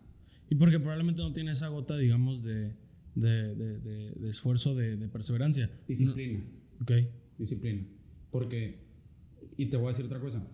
[0.50, 2.74] Y porque probablemente no tiene esa gota, digamos, de,
[3.14, 5.70] de, de, de- de esfuerzo, de, de perseverancia.
[5.88, 6.40] Disciplina.
[6.78, 6.92] No- ok.
[7.38, 7.82] Disciplina.
[8.30, 8.78] Porque,
[9.56, 10.46] y te voy a decir otra cosa,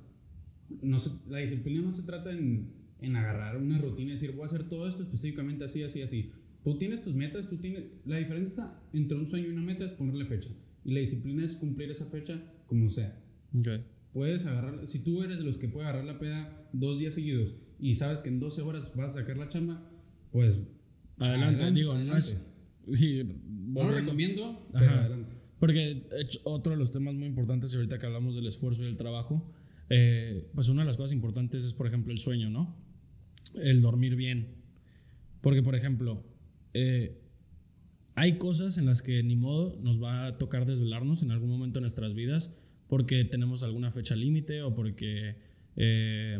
[0.82, 2.70] no se- la disciplina no se trata en,
[3.02, 6.30] en agarrar una rutina y decir, voy a hacer todo esto específicamente así, así, así.
[6.62, 7.84] Tú tienes tus metas, tú tienes...
[8.04, 10.50] La diferencia entre un sueño y una meta es ponerle fecha.
[10.84, 13.18] Y la disciplina es cumplir esa fecha como sea.
[13.58, 13.68] Ok.
[14.12, 17.54] Puedes agarrar, si tú eres de los que puede agarrar la peda dos días seguidos
[17.78, 19.88] y sabes que en 12 horas vas a sacar la chamba,
[20.32, 20.56] pues...
[21.18, 22.40] Adelante, digo, no es.
[22.86, 25.00] y No lo recomiendo, pero Ajá.
[25.00, 25.32] adelante.
[25.58, 26.08] Porque
[26.44, 29.52] otro de los temas muy importantes, y ahorita que hablamos del esfuerzo y del trabajo,
[29.90, 32.76] eh, pues una de las cosas importantes es, por ejemplo, el sueño, ¿no?
[33.54, 34.48] El dormir bien.
[35.40, 36.24] Porque, por ejemplo,
[36.74, 37.20] eh,
[38.14, 41.78] hay cosas en las que ni modo nos va a tocar desvelarnos en algún momento
[41.78, 42.54] de nuestras vidas
[42.90, 45.36] porque tenemos alguna fecha límite o porque
[45.76, 46.38] eh,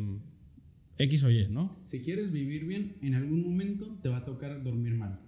[0.98, 1.80] X o Y, ¿no?
[1.84, 5.20] Si quieres vivir bien, en algún momento te va a tocar dormir mal.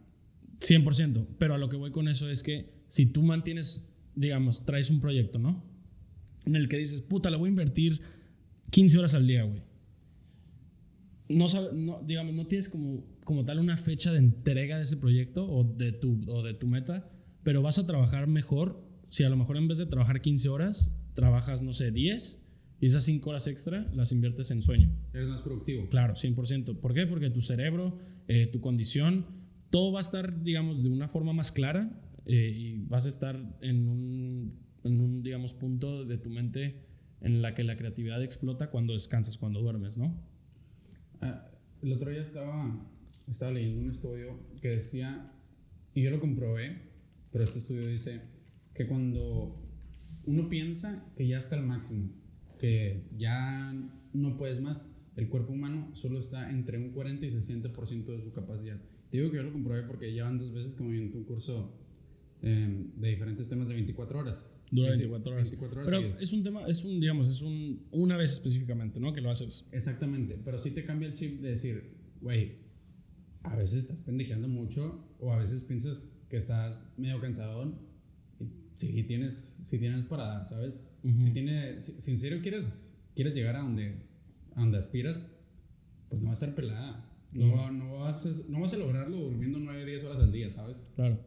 [0.60, 4.90] 100%, pero a lo que voy con eso es que si tú mantienes, digamos, traes
[4.90, 5.64] un proyecto, ¿no?
[6.44, 8.00] En el que dices, puta, le voy a invertir
[8.70, 9.62] 15 horas al día, güey.
[11.33, 15.51] No, no, digamos, no tienes como, como tal una fecha de entrega de ese proyecto
[15.51, 17.11] o de, tu, o de tu meta,
[17.43, 20.95] pero vas a trabajar mejor si a lo mejor en vez de trabajar 15 horas,
[21.14, 22.43] trabajas, no sé, 10
[22.80, 24.91] y esas 5 horas extra las inviertes en sueño.
[25.12, 25.89] Eres más productivo.
[25.89, 26.80] Claro, 100%.
[26.80, 27.07] ¿Por qué?
[27.07, 29.26] Porque tu cerebro, eh, tu condición,
[29.70, 33.59] todo va a estar, digamos, de una forma más clara eh, y vas a estar
[33.61, 36.87] en un, en un, digamos, punto de tu mente
[37.20, 40.32] en la que la creatividad explota cuando descansas, cuando duermes, ¿no?
[41.22, 41.48] Ah,
[41.82, 42.84] el otro día estaba,
[43.28, 45.32] estaba leyendo un estudio que decía,
[45.94, 46.90] y yo lo comprobé,
[47.30, 48.22] pero este estudio dice
[48.74, 49.56] que cuando
[50.24, 52.10] uno piensa que ya está al máximo,
[52.58, 53.72] que ya
[54.12, 54.80] no puedes más,
[55.14, 58.80] el cuerpo humano solo está entre un 40 y 60% de su capacidad.
[59.10, 61.78] Te digo que yo lo comprobé porque ya van dos veces que me un curso
[62.40, 64.58] eh, de diferentes temas de 24 horas.
[64.72, 65.50] Dura 20 24 horas.
[65.50, 69.12] 24 horas Pero es un tema, es un, digamos, es un, una vez específicamente, ¿no?
[69.12, 69.66] Que lo haces.
[69.70, 72.56] Exactamente, pero sí te cambia el chip de decir, güey,
[73.42, 77.70] a veces estás pendejeando mucho o a veces piensas que estás medio cansado.
[78.40, 78.46] Y
[78.76, 80.82] sí tienes, sí tienes para dar, ¿sabes?
[81.18, 84.06] si, tiene, si, si en serio quieres, quieres llegar a donde,
[84.54, 85.28] a donde aspiras,
[86.08, 87.08] pues no va a estar pelada.
[87.32, 90.82] No, no, vas a, no vas a lograrlo durmiendo 9, 10 horas al día, ¿sabes?
[90.96, 91.18] Claro.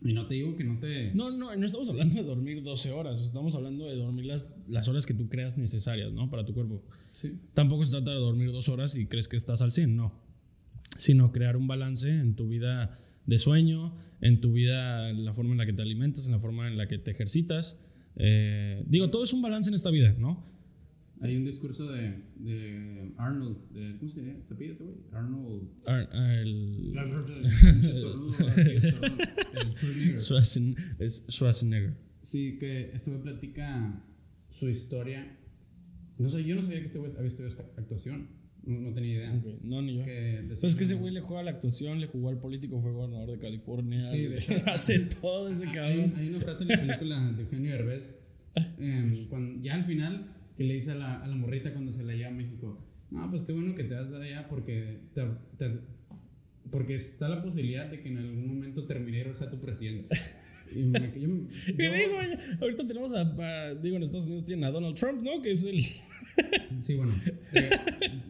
[0.00, 1.12] Y no te digo que no te...
[1.14, 4.86] No, no, no estamos hablando de dormir 12 horas, estamos hablando de dormir las, las
[4.86, 6.30] horas que tú creas necesarias, ¿no?
[6.30, 6.84] Para tu cuerpo.
[7.12, 7.36] Sí.
[7.54, 10.12] Tampoco se trata de dormir dos horas y crees que estás al 100, no.
[10.98, 12.96] Sino crear un balance en tu vida
[13.26, 16.38] de sueño, en tu vida, en la forma en la que te alimentas, en la
[16.38, 17.80] forma en la que te ejercitas.
[18.16, 20.44] Eh, digo, todo es un balance en esta vida, ¿no?
[21.20, 24.38] Hay un discurso de, de Arnold, de, ¿cómo se llama?
[24.48, 24.96] ¿Se pide ese güey?
[25.12, 25.68] Arnold...
[25.86, 28.94] Ar- ah, el, el Schwarzenegger.
[30.18, 31.94] Schwarzen- es Schwarzenegger.
[32.22, 34.04] Sí, que este güey platica
[34.50, 35.36] su historia.
[36.18, 38.28] No sé, yo no sabía que este güey había estudiado esta actuación.
[38.64, 39.34] No, no tenía idea.
[39.34, 40.04] Ok, No, ni yo.
[40.04, 42.80] Que Pues es que ese güey le juega a la actuación, le jugó al político,
[42.80, 44.02] fue gobernador de California.
[44.02, 44.52] Sí, de hecho.
[44.66, 46.12] hace todo ese Hay, cabrón.
[46.16, 48.18] hay una frase en la película de Eugenio Derbez,
[48.78, 52.02] em, cuando, ya al final, que le dice a la, a la morrita cuando se
[52.04, 55.22] la lleva a México, no, pues qué bueno que te vas de allá porque, te,
[55.56, 55.78] te-
[56.70, 60.14] porque está la posibilidad de que en algún momento Terminator sea tu presidente.
[60.70, 62.18] Y me, yo, yo- ¿Qué digo?
[62.60, 65.40] Ahorita tenemos a, a- digo, en Estados Unidos tienen a Donald Trump, ¿no?
[65.40, 65.82] Que es el,
[66.80, 67.14] sí, bueno,
[67.52, 67.70] re-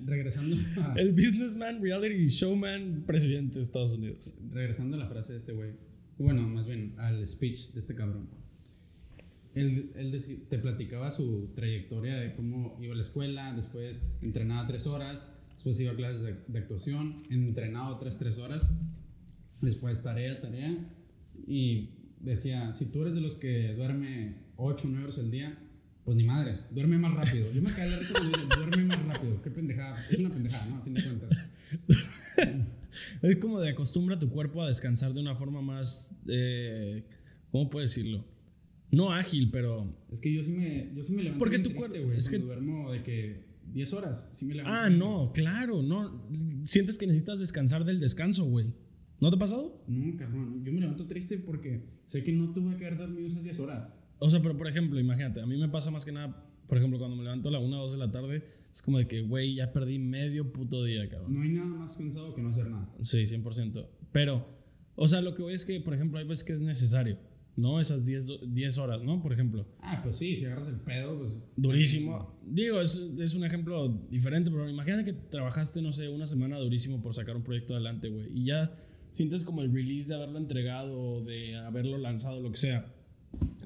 [0.06, 4.36] regresando a, el businessman, reality showman, presidente de Estados Unidos.
[4.52, 5.72] regresando a la frase de este güey,
[6.18, 8.28] bueno, más bien al speech de este cabrón.
[9.58, 14.86] Él, él te platicaba su trayectoria de cómo iba a la escuela, después entrenaba tres
[14.86, 18.70] horas, después iba a clases de, actuación, entrenaba otras tres horas,
[19.60, 20.76] después tarea, tarea,
[21.46, 21.90] y
[22.20, 25.58] decía, si tú eres de los que duerme 8 o 9 horas al día,
[26.04, 27.52] pues ni madres, duerme más rápido.
[27.52, 30.76] Yo me caí la risa cuando duerme más rápido, qué pendejada, es una pendejada, ¿no?
[30.76, 31.38] A fin de cuentas.
[33.22, 37.04] Es como de acostumbra tu cuerpo a descansar de una forma más, eh,
[37.50, 38.24] ¿cómo puedo decirlo?
[38.90, 39.94] No ágil, pero...
[40.10, 42.18] Es que yo sí me, yo sí me levanto Porque tu triste, güey.
[42.18, 44.78] es que- duermo de que 10 horas, sí me levanto.
[44.78, 45.40] Ah, no, triste.
[45.42, 46.26] claro, no.
[46.64, 48.72] Sientes que necesitas descansar del descanso, güey.
[49.20, 49.84] ¿No te ha pasado?
[49.88, 50.64] No, cabrón.
[50.64, 53.92] Yo me levanto triste porque sé que no tuve que haber dormido esas 10 horas.
[54.20, 56.98] O sea, pero por ejemplo, imagínate, a mí me pasa más que nada, por ejemplo,
[56.98, 59.20] cuando me levanto a la 1 o 2 de la tarde, es como de que,
[59.22, 61.34] güey, ya perdí medio puto día, cabrón.
[61.34, 62.90] No hay nada más cansado que no hacer nada.
[63.00, 63.86] Sí, 100%.
[64.12, 64.48] Pero,
[64.96, 67.18] o sea, lo que voy es que, por ejemplo, hay veces que es necesario,
[67.58, 67.80] ¿no?
[67.80, 69.20] Esas 10, do- 10 horas, ¿no?
[69.20, 69.66] Por ejemplo.
[69.80, 71.44] Ah, pues sí, si agarras el pedo, pues.
[71.56, 72.38] Durísimo.
[72.46, 77.02] Digo, es, es un ejemplo diferente, pero imagínate que trabajaste, no sé, una semana durísimo
[77.02, 78.28] por sacar un proyecto adelante, güey.
[78.32, 78.72] Y ya
[79.10, 82.94] sientes como el release de haberlo entregado, o de haberlo lanzado, lo que sea.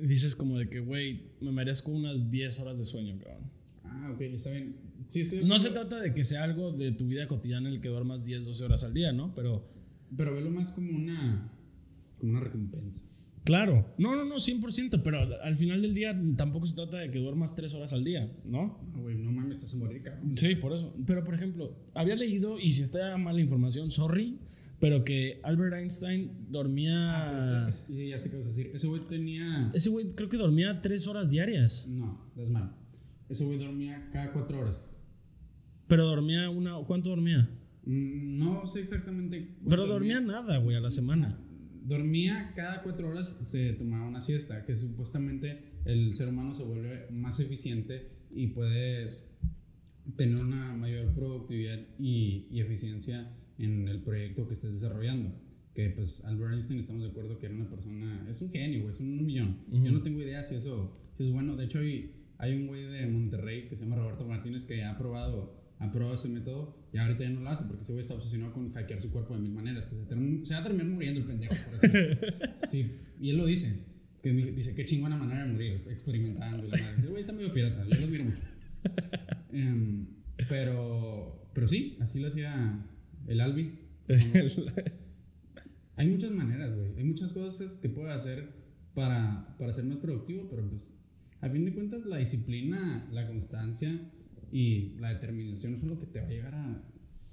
[0.02, 3.50] Y dices como de que, güey, me merezco unas 10 horas de sueño, cabrón.
[3.84, 4.74] Ah, ok, está bien.
[5.08, 7.80] Sí, estoy No se trata de que sea algo de tu vida cotidiana en el
[7.82, 9.34] que duermas 10, 12 horas al día, ¿no?
[9.34, 9.68] Pero,
[10.16, 11.52] Pero velo más como una.
[12.18, 13.02] Como una recompensa.
[13.44, 13.94] Claro.
[13.98, 17.18] No, no, no, 100%, pero al- al final del día tampoco se trata de que
[17.18, 18.80] duermas 3 horas al día, ¿no?
[18.94, 20.36] No, güey, no mames, estás a morir, cabrón.
[20.36, 20.94] Sí, por eso.
[21.06, 24.38] Pero, por ejemplo, había leído, y si está mala información, sorry,
[24.80, 27.66] pero que Albert Einstein dormía...
[27.68, 28.70] Es- Sí, ya sé qué vas a decir.
[28.74, 29.70] Ese güey tenía.
[29.74, 32.74] Ese güey creo que dormía tres horas diarias, No, es mal.
[33.28, 34.98] Ese güey dormía cada 4 horas.
[35.88, 36.74] pero dormía una...
[36.86, 37.48] ¿Cuánto dormía?
[37.84, 39.56] Mm, No sé exactamente.
[39.68, 41.38] Pero dormía nada, güey, a la semana.
[41.84, 47.06] Dormía cada cuatro horas, se tomaba una siesta, que supuestamente el ser humano se vuelve
[47.10, 49.28] más eficiente y puedes
[50.16, 55.32] tener una mayor productividad y, y eficiencia en el proyecto que estés desarrollando.
[55.74, 59.00] Que pues Albert Einstein estamos de acuerdo que era una persona, es un genio, es
[59.00, 59.64] un millón.
[59.70, 61.56] Yo no tengo idea si eso si es bueno.
[61.56, 64.98] De hecho, hay, hay un güey de Monterrey que se llama Roberto Martínez que ha
[64.98, 68.52] probado, probado ese método y ahorita ya no lo hace porque ese güey está obsesionado
[68.52, 69.86] con hackear su cuerpo de mil maneras.
[69.86, 71.54] Que se, term- se va a terminar muriendo el pendejo.
[71.64, 71.88] Por así.
[72.70, 73.84] sí, y él lo dice.
[74.22, 76.64] Que dice, qué chingona manera de morir, experimentando.
[76.66, 77.02] y la madre.
[77.02, 78.38] El güey está medio pirata, yo lo admiro mucho.
[79.52, 80.06] Em,
[80.48, 82.86] pero, pero sí, así lo hacía
[83.26, 83.78] el Albi.
[85.96, 86.96] Hay muchas maneras, güey.
[86.96, 88.48] Hay muchas cosas que puedes hacer
[88.94, 90.90] para, para ser más productivo, pero pues
[91.40, 94.00] a fin de cuentas la disciplina, la constancia
[94.52, 96.82] y la determinación son lo que te va a llegar a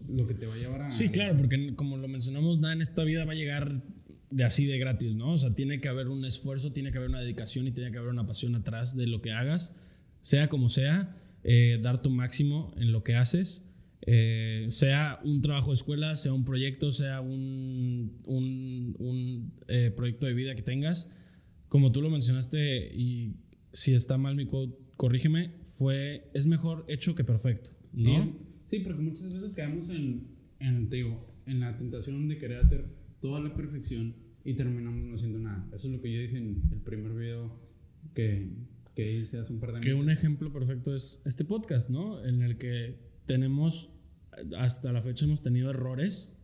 [0.08, 2.82] lo que te va a llevar a Sí, claro, porque como lo mencionamos, nada en
[2.82, 3.84] esta vida va a llegar
[4.32, 5.34] de así de gratis, ¿no?
[5.34, 7.98] O sea, tiene que haber un esfuerzo, tiene que haber una dedicación y tiene que
[7.98, 9.76] haber una pasión atrás de lo que hagas,
[10.22, 13.66] sea como sea, eh, dar tu máximo en lo que haces,
[14.06, 20.26] eh, sea un trabajo de escuela, sea un proyecto, sea un, un, un, eh, proyecto
[20.26, 21.12] de vida que tengas.
[21.68, 23.36] Como tú lo mencionaste, y
[23.74, 28.22] si está mal mi quote, corrígeme, fue, es mejor hecho que perfecto, ¿no?
[28.22, 28.34] Sí,
[28.66, 30.28] sí, porque muchas veces caemos en,
[30.60, 32.86] en, te digo, en la tentación de querer hacer
[33.22, 34.14] toda la perfección
[34.44, 35.66] y terminamos no haciendo nada.
[35.74, 37.58] Eso es lo que yo dije en el primer video
[38.14, 38.52] que,
[38.94, 40.04] que hice hace un par de Que meses.
[40.04, 42.22] un ejemplo perfecto es este podcast, ¿no?
[42.26, 43.90] En el que tenemos,
[44.58, 46.36] hasta la fecha hemos tenido errores,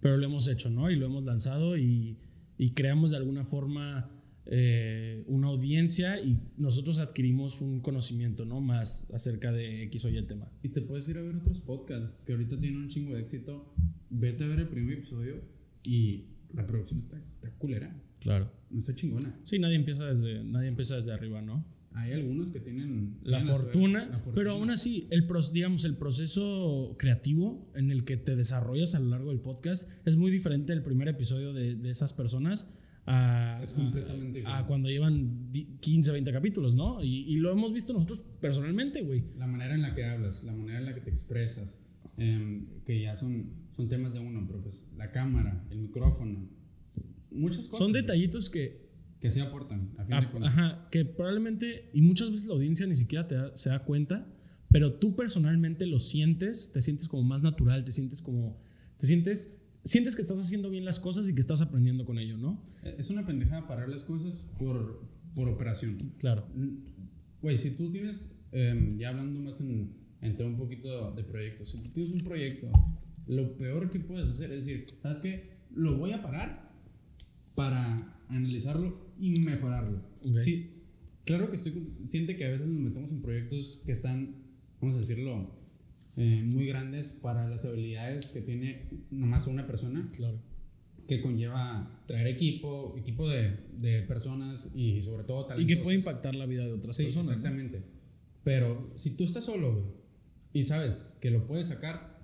[0.00, 0.90] pero lo hemos hecho, ¿no?
[0.92, 2.18] Y lo hemos lanzado y,
[2.56, 4.10] y creamos de alguna forma
[4.46, 8.60] eh, una audiencia y nosotros adquirimos un conocimiento, ¿no?
[8.60, 10.50] Más acerca de X o Y tema.
[10.62, 13.72] Y te puedes ir a ver otros podcasts que ahorita tienen un chingo de éxito.
[14.10, 15.40] Vete a ver el primer episodio
[15.84, 17.94] y la producción está, está culera.
[18.20, 18.50] Claro.
[18.70, 19.38] No está chingona.
[19.44, 21.64] Sí, nadie empieza desde, nadie empieza desde arriba, ¿no?
[21.92, 24.34] Hay algunos que tienen La tienen fortuna, la fortuna.
[24.34, 29.00] pero aún así, el, pros- digamos, el proceso creativo en el que te desarrollas a
[29.00, 32.68] lo largo del podcast es muy diferente del primer episodio de, de esas personas
[33.06, 37.02] a, Es completamente a- a cuando llevan di- 15, 20 capítulos, ¿no?
[37.02, 39.24] Y, y lo hemos visto nosotros personalmente, güey.
[39.38, 41.78] La manera en la que hablas, la manera en la que te expresas,
[42.16, 46.48] em, que ya son, son temas de uno, pero pues la cámara, el micrófono,
[47.30, 47.78] muchas cosas.
[47.78, 48.86] Son detallitos que,
[49.20, 50.52] que se aportan, a fin a- de cuentas.
[50.52, 54.26] ajá, que probablemente, y muchas veces la audiencia ni siquiera te da- se da cuenta,
[54.70, 58.58] pero tú personalmente lo sientes, te sientes como más natural, te sientes como,
[58.98, 59.56] te sientes,
[59.86, 62.60] sientes que estás haciendo bien las cosas y que estás aprendiendo con ello, ¿no?
[62.82, 65.00] Es una pendejada parar las cosas por,
[65.34, 66.12] por operación.
[66.18, 66.44] Claro.
[67.40, 71.78] Güey, si tú tienes, em, ya hablando más en, en un poquito de proyectos, si
[71.78, 72.68] tú tienes un proyecto,
[73.26, 75.50] lo peor que puedes hacer es decir, ¿sabes qué?
[75.74, 76.72] Lo voy a parar
[77.54, 80.00] para analizarlo y mejorarlo.
[80.24, 80.38] Ok.
[80.38, 80.82] Sí,
[81.24, 84.34] claro que estoy consciente que a veces nos metemos en proyectos que están,
[84.80, 85.55] vamos a decirlo,
[86.16, 90.38] eh, muy grandes para las habilidades que tiene nomás una persona Claro.
[91.06, 95.76] que conlleva traer equipo, equipo de, de personas y sobre todo Y talentos.
[95.76, 97.28] que puede impactar la vida de otras Sí, personas.
[97.28, 97.34] ¿no?
[97.34, 97.82] exactamente.
[98.44, 99.84] Pero si tú estás solo, güey,
[100.52, 102.18] y sabes que lo puedes sacar,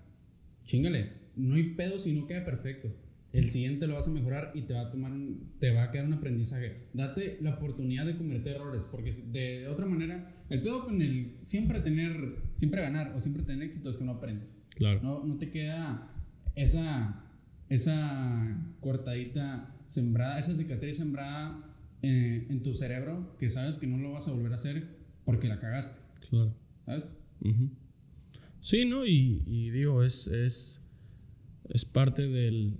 [0.65, 1.21] chingale.
[1.37, 2.89] No hay pedo si no queda perfecto.
[3.33, 5.91] El siguiente lo vas a mejorar y te va a tomar un, te va a
[5.91, 6.89] quedar un aprendizaje.
[6.93, 11.81] Date la oportunidad de cometer errores, porque de otra manera, el pedo con el siempre
[11.81, 14.67] tener, siempre ganar o siempre tener éxito es que no aprendes.
[14.77, 15.01] Claro.
[15.03, 16.11] No, no te queda
[16.57, 17.25] esa,
[17.71, 21.65] esa cortadita sembrada, esa cicatriz sembrada
[22.03, 24.89] eh, en tu cerebro que sabes que no lo vas a volver a hacer
[25.25, 26.55] porque la cagaste, Claro.
[26.85, 27.15] ¿sabes?
[28.61, 29.07] Sí, ¿no?
[29.07, 30.81] Y, y digo, es, es,
[31.71, 32.79] es parte del,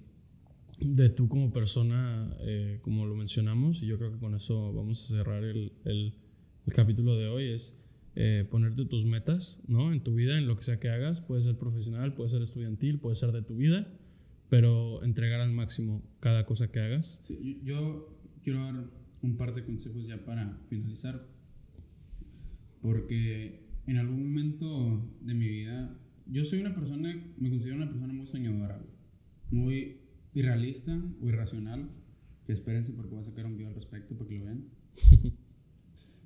[0.85, 5.05] de tú como persona, eh, como lo mencionamos, y yo creo que con eso vamos
[5.05, 6.15] a cerrar el, el-
[6.73, 7.77] capítulo de hoy, es
[8.15, 9.93] eh, ponerte tus metas, ¿no?
[9.93, 12.99] En tu vida, en lo que sea que hagas, puede ser profesional, puede ser estudiantil,
[13.01, 13.89] puede ser de tu vida,
[14.49, 17.21] pero entregar al máximo cada cosa que hagas.
[17.65, 18.85] Yo, quiero dar
[19.23, 21.27] un par de consejos ya para finalizar.
[22.81, 28.13] Porque en algún momento de mi vida, yo soy una persona, me considero una persona
[28.13, 28.81] muy soñadora,
[29.51, 30.02] muy
[30.35, 31.91] irrealista o irracional.
[32.47, 34.65] Que espérense porque voy a sacar un video al respecto para que lo vean.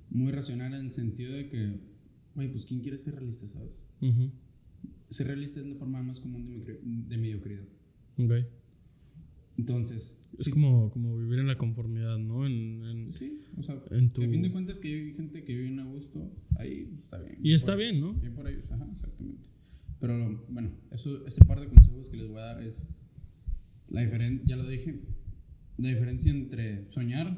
[0.09, 1.79] muy racional en el sentido de que,
[2.33, 3.77] güey, pues ¿quién quiere ser realista, sabes?
[4.01, 4.31] Ujú.
[5.09, 7.63] Ser realista es la forma más común de, de mediocridad.
[8.17, 8.33] Ok.
[9.57, 12.45] Entonces, Es sí, como, como vivir en la conformidad, ¿no?
[12.45, 14.21] En, en- Sí, o sea, en tu...
[14.21, 17.37] a fin de cuentas que hay gente que vive a gusto, ahí está bien.
[17.41, 18.13] Y está bien, ¿no?
[18.13, 19.41] Bien por ellos, ajá, exactamente.
[19.99, 22.85] Pero bueno, eso, este par de consejos que les voy a dar es
[23.89, 24.99] la diferencia, ya lo dije,
[25.77, 27.37] la diferencia entre soñar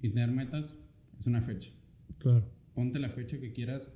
[0.00, 0.76] y tener metas
[1.18, 1.70] es una fecha.
[2.18, 2.48] Claro.
[2.74, 3.92] Ponte la fecha que quieras.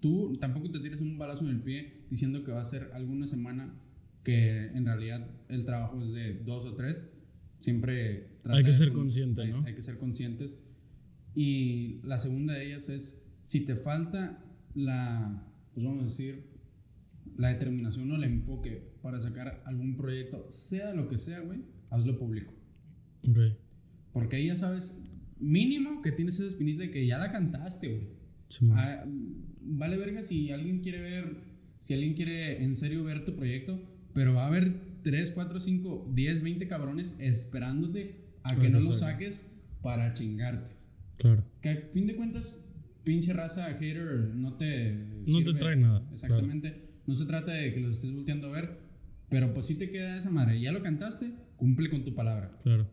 [0.00, 3.26] Tú tampoco te tires un balazo en el pie diciendo que va a ser alguna
[3.26, 3.74] semana
[4.22, 7.04] que en realidad el trabajo es de dos o tres.
[7.60, 9.64] Siempre Hay que ser con- consciente, hay- ¿no?
[9.66, 10.58] Hay que ser conscientes.
[11.34, 14.44] Y la segunda de ellas es si te falta
[14.74, 15.44] la,
[15.74, 16.44] pues vamos a decir,
[17.38, 22.18] la determinación o el enfoque para sacar algún proyecto, sea lo que sea, güey, hazlo
[22.18, 22.52] público.
[23.26, 23.38] Ok.
[24.12, 25.00] Porque ahí ya sabes,
[25.38, 28.08] mínimo que tienes esa espinita de que ya la cantaste, güey.
[28.48, 28.78] Simón.
[28.78, 29.04] Ah,
[29.60, 31.36] vale verga si alguien quiere ver,
[31.78, 33.80] si alguien quiere en serio ver tu proyecto,
[34.14, 38.80] pero va a haber 3, 4, 5, 10, 20 cabrones esperándote a que que no
[38.80, 39.48] lo saques
[39.80, 40.72] para chingarte.
[41.18, 41.44] Claro.
[41.60, 42.64] Que a fin de cuentas,
[43.04, 44.92] pinche raza hater no te.
[45.24, 45.58] No te sirve.
[45.60, 46.87] trae nada, Exactamente.
[47.08, 48.78] No se trata de que los estés volteando a ver,
[49.28, 50.60] pero pues sí te queda esa madre.
[50.60, 52.56] Ya lo cantaste, cumple con tu palabra.
[52.62, 52.86] Claro.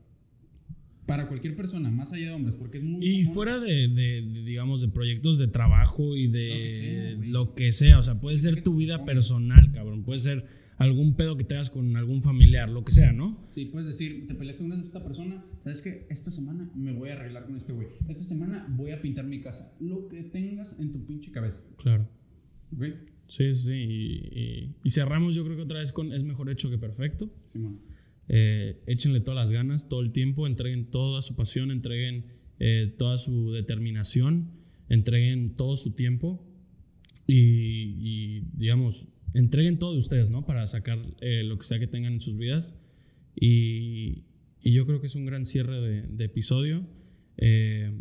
[1.05, 3.05] Para cualquier persona, más allá de hombres, porque es muy.
[3.05, 6.69] Y común- fuera de, de- de, digamos, de proyectos de trabajo y de Lo que
[6.69, 10.45] sea, lo que sea, o sea, puede que ser tu vida personal, cabrón, puede ser
[10.77, 13.37] algún pedo que tengas con algún familiar, lo que sea, ¿no?
[13.53, 16.07] Sí, puedes decir, te peleaste con esta persona, ¿sabes qué?
[16.09, 17.87] Esta semana me voy a arreglar con este güey.
[18.09, 19.75] Esta semana voy a pintar mi casa.
[19.79, 21.61] Lo que tengas en tu pinche cabeza.
[21.77, 22.09] Claro.
[22.75, 22.83] ¿Ok?
[23.27, 23.73] Sí, sí, sí.
[23.73, 27.31] Y, y- y cerramos, yo creo que otra vez con es mejor hecho que perfecto.
[27.47, 27.79] Simón.
[28.27, 32.25] Eh, échenle todas las ganas, todo el tiempo, entreguen toda su pasión, entreguen
[32.59, 34.51] eh, toda su determinación,
[34.89, 36.43] entreguen todo su tiempo
[37.27, 37.35] y,
[37.99, 40.45] y, digamos, entreguen todo de ustedes, ¿no?
[40.45, 42.75] Para sacar eh, lo que sea que tengan en sus vidas.
[43.35, 44.23] Y,
[44.61, 46.87] y yo creo que es un gran cierre de, de episodio.
[47.37, 47.91] Eh,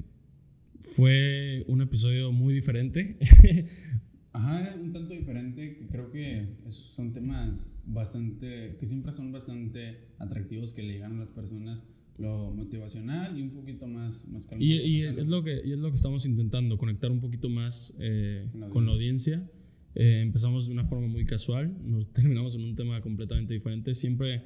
[0.83, 3.19] fue un episodio muy diferente.
[4.35, 7.51] Ajá, un tanto diferente, que creo que es- son temas
[7.87, 11.83] bastante, que siempre son bastante atractivos, que le llegan a las personas
[12.19, 14.65] lo motivacional y un poquito más, más calmado.
[14.71, 17.95] Y, y es, lo que, y es lo que estamos intentando, conectar un poquito más
[17.99, 19.49] eh, Con la con la audiencia.
[19.97, 23.95] Eh, empezamos de una forma muy casual, nos terminamos en un tema completamente diferente.
[23.95, 24.43] Siempre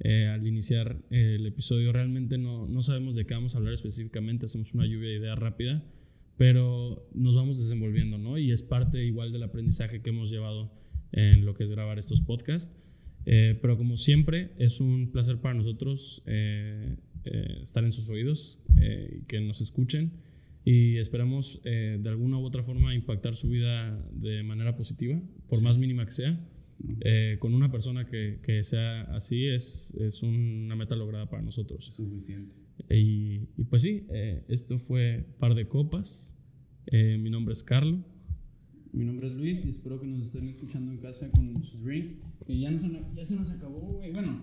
[0.00, 4.46] eh, al iniciar el episodio realmente no, no sabemos de qué vamos a hablar específicamente,
[4.46, 5.82] hacemos una lluvia de ideas rápida,
[6.36, 8.38] pero nos vamos desenvolviendo, ¿no?
[8.38, 10.72] Y es parte igual del aprendizaje que hemos llevado
[11.12, 12.76] en lo que es grabar estos podcasts.
[13.24, 18.58] Eh, pero como siempre, es un placer para nosotros eh, eh, estar en sus oídos
[18.80, 20.12] eh, que nos escuchen
[20.64, 25.60] y esperamos eh, de alguna u otra forma impactar su vida de manera positiva, por
[25.60, 26.48] más mínima que sea.
[27.00, 31.84] Eh, con una persona que, que sea así es, es una meta lograda para nosotros.
[31.84, 32.61] Suficiente.
[32.90, 36.36] Y, y pues sí, eh, esto fue Par de Copas.
[36.86, 38.04] Eh, mi nombre es Carlo.
[38.92, 42.12] Mi nombre es Luis y espero que nos estén escuchando en casa con su drink.
[42.46, 42.82] Que ya, nos-
[43.14, 44.12] ya se nos acabó, güey.
[44.12, 44.42] Bueno,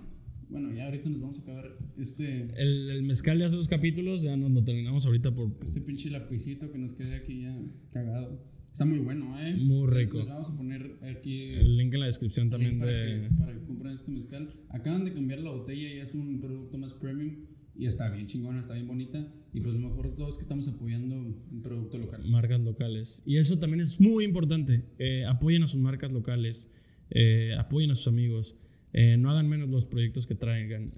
[0.50, 4.24] bueno, ya ahorita nos vamos a acabar este, El, el mezcal de hace dos capítulos
[4.24, 5.52] ya nos lo terminamos ahorita por...
[5.62, 7.56] este pinche lapicito que nos quede aquí ya
[7.92, 8.42] cagado.
[8.72, 9.56] Está muy bueno, ¿eh?
[9.58, 10.20] Muy rico.
[10.20, 13.28] Les vamos a poner aquí El link en la descripción también para, de...
[13.28, 14.54] que, para que compren este mezcal.
[14.70, 17.36] Acaban de cambiar la botella y es un producto más premium.
[17.80, 19.26] Y está bien chingona, está bien bonita.
[19.54, 22.22] Y pues mejor de todo es que estamos apoyando un producto local.
[22.26, 23.24] marcas locales.
[23.26, 24.84] Y eso también es muy importante.
[25.00, 26.74] Eh, apoyen a sus marcas locales,
[27.10, 28.58] eh, apoyen a sus amigos,
[28.92, 30.94] eh, no hagan menos los proyectos que traigan.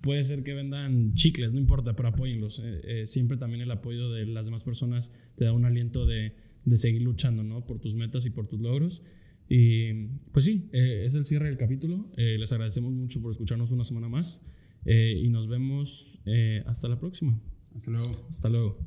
[0.00, 2.62] Puede ser que vendan chicles, no importa, pero apóyenlos.
[3.04, 6.32] Siempre también el apoyo de las demás personas te da un aliento de,
[6.64, 7.66] de seguir luchando ¿no?
[7.66, 9.02] por tus metas y por tus logros.
[9.50, 9.92] Y
[10.32, 12.10] pues sí, es el cierre del capítulo.
[12.16, 14.40] Les agradecemos mucho por escucharnos una semana más
[14.84, 17.40] eh, y nos vemos eh, hasta la próxima.
[17.74, 18.26] Hasta luego.
[18.28, 18.78] Hasta luego.